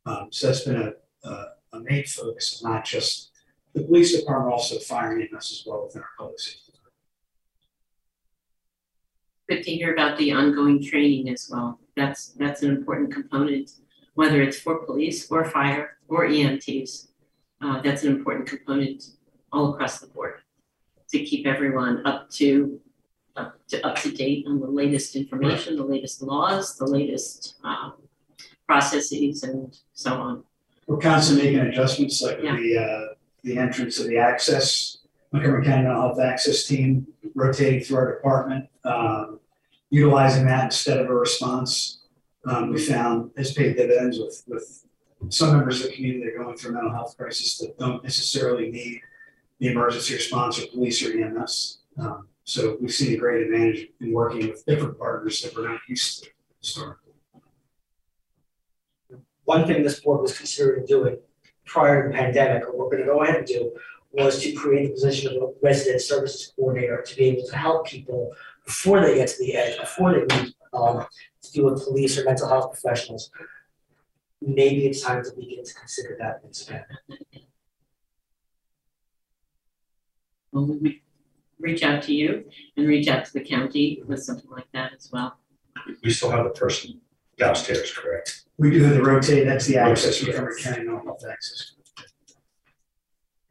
Um, 0.06 0.28
so 0.32 0.48
that's 0.48 0.62
been 0.62 0.82
a, 0.82 0.94
a, 1.30 1.46
a 1.74 1.80
main 1.80 2.06
focus 2.06 2.62
of 2.62 2.70
not 2.70 2.86
just 2.86 3.32
the 3.74 3.84
police 3.84 4.18
department, 4.18 4.54
also 4.54 4.80
fire 4.80 5.14
and 5.14 5.28
EMS 5.34 5.52
as 5.52 5.64
well 5.66 5.86
within 5.86 6.02
our 6.02 6.10
public 6.18 6.40
safety. 6.40 6.60
Good 9.50 9.64
to 9.64 9.72
hear 9.72 9.94
about 9.94 10.18
the 10.18 10.32
ongoing 10.32 10.82
training 10.82 11.30
as 11.30 11.50
well. 11.52 11.80
That's, 11.98 12.28
that's 12.28 12.64
an 12.64 12.70
important 12.70 13.14
component, 13.14 13.72
whether 14.14 14.42
it's 14.42 14.60
for 14.60 14.86
police 14.86 15.30
or 15.30 15.44
fire 15.46 15.98
or 16.08 16.28
EMTs. 16.28 17.08
Uh, 17.62 17.82
that's 17.82 18.04
an 18.04 18.16
important 18.16 18.48
component 18.48 19.04
all 19.52 19.74
across 19.74 20.00
the 20.00 20.08
board 20.08 20.42
to 21.10 21.20
keep 21.20 21.46
everyone 21.46 22.06
up 22.06 22.30
to, 22.32 22.80
up 23.36 23.56
to, 23.68 23.86
up 23.86 23.96
to 23.98 24.12
date 24.12 24.46
on 24.48 24.60
the 24.60 24.68
latest 24.68 25.16
information, 25.16 25.76
the 25.76 25.84
latest 25.84 26.22
laws, 26.22 26.78
the 26.78 26.86
latest, 26.86 27.56
um, 27.64 27.94
processes 28.68 29.44
and 29.44 29.78
so 29.94 30.14
on. 30.14 30.44
We're 30.88 30.98
constantly 30.98 31.46
making 31.46 31.68
adjustments, 31.68 32.22
like 32.22 32.38
with 32.38 32.58
the, 32.58 32.78
uh, 32.78 33.14
the 33.44 33.58
entrance 33.58 34.00
of 34.00 34.08
the 34.08 34.18
access, 34.18 34.98
Montgomery 35.32 35.66
County 35.66 35.84
Mental 35.84 36.02
Health 36.02 36.20
Access 36.20 36.66
Team 36.66 37.08
rotating 37.36 37.82
through 37.82 37.98
our 37.98 38.16
department, 38.16 38.70
um, 38.86 39.40
utilizing 39.90 40.46
that 40.46 40.66
instead 40.66 41.00
of 41.00 41.10
a 41.10 41.14
response. 41.14 42.02
Um, 42.46 42.72
we 42.72 42.82
found 42.82 43.32
has 43.38 43.54
paid 43.54 43.78
dividends 43.78 44.20
with, 44.20 44.44
with 44.48 44.86
some 45.30 45.56
members 45.56 45.82
of 45.82 45.88
the 45.88 45.96
community 45.96 46.26
that 46.26 46.36
are 46.36 46.44
going 46.44 46.58
through 46.58 46.74
mental 46.74 46.92
health 46.92 47.16
crisis 47.18 47.58
that 47.60 47.78
don't 47.80 48.04
necessarily 48.04 48.70
need 48.70 49.02
the 49.60 49.68
emergency 49.68 50.16
response 50.16 50.60
or 50.60 50.68
police 50.68 51.02
or 51.04 51.18
EMS. 51.18 51.80
Um, 51.98 52.28
so 52.44 52.78
we've 52.82 52.94
seen 52.94 53.14
a 53.14 53.18
great 53.18 53.44
advantage 53.44 53.88
in 54.02 54.12
working 54.12 54.50
with 54.50 54.66
different 54.66 55.00
partners 55.00 55.42
that 55.42 55.56
we're 55.56 55.70
not 55.70 55.80
used 55.88 56.24
to 56.24 56.30
historically. 56.60 57.03
One 59.54 59.68
thing 59.68 59.84
this 59.84 60.00
board 60.00 60.22
was 60.22 60.36
considering 60.38 60.86
doing 60.86 61.18
prior 61.66 62.04
to 62.04 62.10
the 62.10 62.16
pandemic, 62.16 62.68
or 62.68 62.78
we're 62.78 62.90
gonna 62.92 63.06
go 63.06 63.22
ahead 63.22 63.38
and 63.38 63.48
do, 63.48 63.72
was 64.12 64.42
to 64.42 64.52
create 64.54 64.88
the 64.88 64.94
position 64.94 65.36
of 65.36 65.42
a 65.44 65.48
resident 65.62 66.02
services 66.02 66.54
coordinator 66.56 67.02
to 67.02 67.16
be 67.16 67.26
able 67.26 67.46
to 67.48 67.56
help 67.56 67.86
people 67.88 68.32
before 68.66 69.02
they 69.02 69.16
get 69.16 69.28
to 69.28 69.40
the 69.40 69.56
edge, 69.56 69.80
before 69.80 70.14
they 70.14 70.26
need, 70.36 70.54
um, 70.74 71.06
to 71.42 71.52
deal 71.52 71.66
with 71.66 71.84
police 71.84 72.18
or 72.18 72.24
mental 72.26 72.48
health 72.48 72.72
professionals. 72.72 73.30
Maybe 74.42 74.88
it's 74.88 75.02
time 75.02 75.24
to 75.24 75.32
begin 75.36 75.64
to 75.64 75.74
consider 75.74 76.18
that 76.20 76.42
instead. 76.44 76.86
Well, 80.52 80.66
we 80.66 81.02
reach 81.60 81.84
out 81.84 82.04
to 82.04 82.14
you 82.14 82.46
and 82.76 82.88
reach 82.88 83.08
out 83.08 83.26
to 83.26 83.34
the 83.34 83.42
county 83.42 84.04
with 84.06 84.22
something 84.24 84.50
like 84.50 84.72
that 84.74 84.94
as 84.94 85.10
well. 85.12 85.38
We 86.04 86.12
still 86.12 86.32
have 86.32 86.44
the 86.44 86.52
person 86.52 87.02
downstairs, 87.38 87.92
correct? 87.94 88.46
We 88.58 88.72
do 88.72 88.84
have 88.84 88.96
the 88.96 89.04
rotate, 89.04 89.46
that's 89.46 89.66
the 89.66 89.78
access 89.78 90.18
for 90.20 90.28
Montgomery 90.28 90.62
County 90.62 90.84
Mental 90.84 91.04
Health 91.04 91.24
Access. 91.30 91.74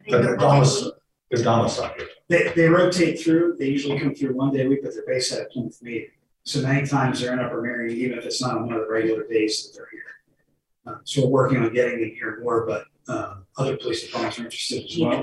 But 0.08 0.22
they're 0.22 0.36
domiciled, 0.36 0.94
they're 1.30 1.44
domiciled 1.44 1.92
here. 1.96 2.08
They, 2.28 2.52
they 2.54 2.68
rotate 2.68 3.20
through, 3.20 3.56
they 3.58 3.66
usually 3.66 3.98
come 3.98 4.14
through 4.14 4.34
one 4.34 4.52
day 4.52 4.64
a 4.64 4.68
week, 4.68 4.82
but 4.82 4.94
they're 4.94 5.06
based 5.06 5.32
out 5.32 5.40
of 5.42 5.50
Plymouth 5.50 5.82
Meeting. 5.82 6.10
So 6.44 6.60
many 6.62 6.86
times 6.86 7.20
they're 7.20 7.32
in 7.32 7.38
Upper 7.38 7.62
Merion, 7.62 7.96
even 7.96 8.18
if 8.18 8.24
it's 8.24 8.40
not 8.40 8.56
on 8.56 8.66
one 8.66 8.74
of 8.74 8.80
the 8.82 8.88
regular 8.88 9.26
days 9.28 9.64
that 9.64 9.76
they're 9.76 9.88
here. 9.92 10.02
Uh, 10.86 10.98
so 11.04 11.22
we're 11.22 11.30
working 11.30 11.58
on 11.58 11.72
getting 11.72 12.00
them 12.00 12.10
here 12.10 12.40
more, 12.42 12.66
but, 12.66 12.86
um, 13.08 13.44
other 13.56 13.76
police 13.76 14.04
departments 14.04 14.38
are 14.38 14.44
interested 14.44 14.84
as 14.84 14.98
well. 14.98 15.20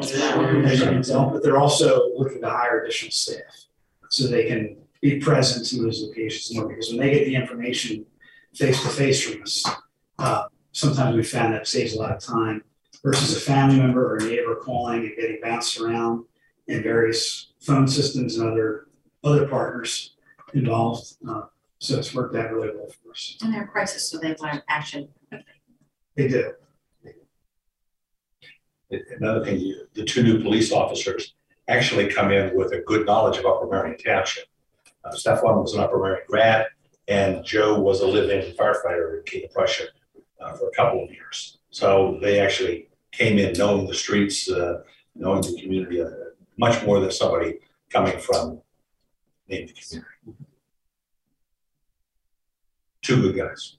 As 0.65 0.79
you 0.79 0.85
can 0.85 1.01
tell, 1.01 1.29
but 1.29 1.41
they're 1.43 1.57
also 1.57 2.09
looking 2.15 2.41
to 2.41 2.49
hire 2.49 2.81
additional 2.83 3.11
staff. 3.11 3.65
So 4.09 4.27
they 4.27 4.45
can 4.47 4.77
be 5.01 5.19
present 5.19 5.71
in 5.73 5.83
those 5.83 6.01
locations 6.01 6.55
more, 6.55 6.67
because 6.67 6.89
when 6.89 6.99
they 6.99 7.11
get 7.11 7.25
the 7.25 7.35
information 7.35 8.05
face 8.53 8.81
to 8.83 8.89
face 8.89 9.23
from 9.23 9.41
us, 9.43 9.65
uh, 10.17 10.43
sometimes 10.71 11.15
we 11.15 11.23
found 11.23 11.53
that 11.53 11.67
saves 11.67 11.93
a 11.93 11.99
lot 11.99 12.11
of 12.11 12.21
time 12.21 12.63
versus 13.03 13.35
a 13.35 13.39
family 13.39 13.77
member 13.77 14.13
or 14.13 14.17
a 14.17 14.23
neighbor 14.23 14.55
calling 14.55 15.05
and 15.05 15.15
getting 15.15 15.39
bounced 15.41 15.79
around 15.79 16.25
and 16.67 16.83
various 16.83 17.53
phone 17.59 17.87
systems 17.87 18.37
and 18.37 18.49
other, 18.49 18.87
other 19.23 19.47
partners 19.47 20.15
involved. 20.53 21.15
Uh, 21.27 21.43
so 21.79 21.97
it's 21.97 22.13
worked 22.13 22.35
out 22.35 22.51
really 22.51 22.75
well 22.75 22.87
for 22.87 23.11
us. 23.11 23.37
And 23.41 23.53
they're 23.53 23.67
crisis, 23.67 24.09
so 24.09 24.17
they 24.17 24.35
want 24.39 24.63
action. 24.67 25.07
They 26.15 26.27
do. 26.27 26.53
another 28.91 29.45
thing, 29.45 29.73
the 29.93 30.03
two 30.03 30.23
new 30.23 30.41
police 30.41 30.71
officers 30.71 31.35
actually 31.69 32.07
come 32.07 32.31
in 32.31 32.55
with 32.57 32.73
a 32.73 32.79
good 32.79 33.05
knowledge 33.05 33.37
of 33.37 33.45
Upper 33.45 33.67
Merion 33.67 33.97
Township. 33.97 34.45
Uh, 35.05 35.11
Stefan 35.11 35.61
was 35.61 35.73
an 35.73 35.79
Upper 35.79 35.99
Merion 35.99 36.23
grad, 36.27 36.65
and 37.09 37.43
Joe 37.43 37.79
was 37.79 38.01
a 38.01 38.07
live-in 38.07 38.55
firefighter 38.55 39.17
in 39.17 39.23
King 39.25 39.45
of 39.45 39.51
Prussia 39.51 39.85
uh, 40.39 40.53
for 40.53 40.69
a 40.69 40.71
couple 40.71 41.03
of 41.03 41.11
years. 41.11 41.57
So 41.71 42.19
they 42.21 42.39
actually 42.39 42.87
came 43.11 43.39
in 43.39 43.53
knowing 43.57 43.87
the 43.87 43.95
streets, 43.95 44.49
uh, 44.49 44.83
knowing 45.15 45.41
the 45.41 45.59
community, 45.59 46.01
uh, 46.01 46.09
much 46.57 46.85
more 46.85 46.99
than 46.99 47.11
somebody 47.11 47.57
coming 47.89 48.17
from 48.19 48.61
named 49.47 49.73
community. 49.75 50.05
Two 53.01 53.21
good 53.21 53.35
guys. 53.35 53.77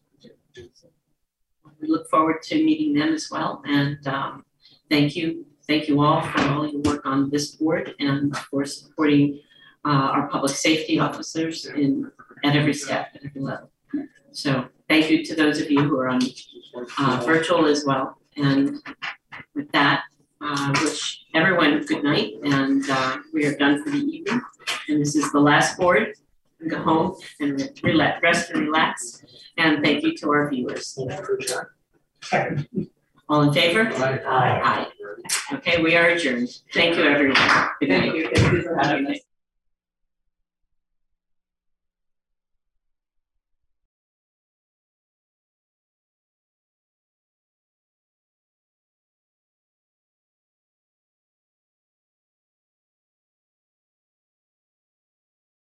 We 1.80 1.88
look 1.88 2.10
forward 2.10 2.42
to 2.42 2.56
meeting 2.56 2.92
them 2.94 3.14
as 3.14 3.30
well, 3.30 3.62
and 3.64 4.06
um, 4.06 4.44
thank 4.90 5.16
you, 5.16 5.46
thank 5.66 5.88
you 5.88 6.02
all 6.02 6.20
for 6.20 6.40
all 6.42 6.68
your 6.68 6.80
work 6.82 7.06
on 7.06 7.30
this 7.30 7.54
board 7.54 7.94
and 7.98 8.36
for 8.36 8.66
supporting 8.66 9.40
uh, 9.86 9.88
our 9.88 10.28
public 10.28 10.52
safety 10.52 10.98
officers 10.98 11.64
in, 11.64 12.10
at 12.44 12.56
every 12.56 12.74
step, 12.74 13.08
at 13.14 13.24
every 13.24 13.40
level. 13.40 13.70
So 14.32 14.66
thank 14.88 15.10
you 15.10 15.24
to 15.24 15.34
those 15.34 15.60
of 15.60 15.70
you 15.70 15.80
who 15.82 15.98
are 15.98 16.08
on 16.08 16.20
uh, 16.98 17.22
virtual 17.24 17.66
as 17.66 17.84
well, 17.84 18.18
and 18.36 18.78
with 19.54 19.70
that, 19.72 20.04
uh, 20.40 20.74
wish 20.82 21.24
everyone 21.34 21.84
good 21.84 22.04
night, 22.04 22.34
and 22.44 22.82
uh, 22.88 23.18
we 23.32 23.44
are 23.46 23.56
done 23.56 23.82
for 23.82 23.90
the 23.90 23.98
evening. 23.98 24.40
And 24.88 25.00
this 25.00 25.14
is 25.16 25.30
the 25.32 25.40
last 25.40 25.76
board, 25.76 26.14
go 26.68 26.78
home 26.82 27.16
and 27.40 27.70
relax, 27.82 28.22
rest 28.22 28.50
and 28.50 28.66
relax, 28.66 29.22
and 29.58 29.82
thank 29.84 30.02
you 30.02 30.16
to 30.18 30.30
our 30.30 30.48
viewers. 30.50 30.98
All 33.28 33.42
in 33.42 33.52
favor? 33.52 33.88
Aye. 33.94 34.20
Aye. 34.26 34.86
Okay, 35.54 35.82
we 35.82 35.94
are 35.96 36.08
adjourned. 36.08 36.48
Thank 36.72 36.96
you, 36.96 37.04
everyone. 37.04 37.68
Good 37.80 37.88
night. 37.90 39.20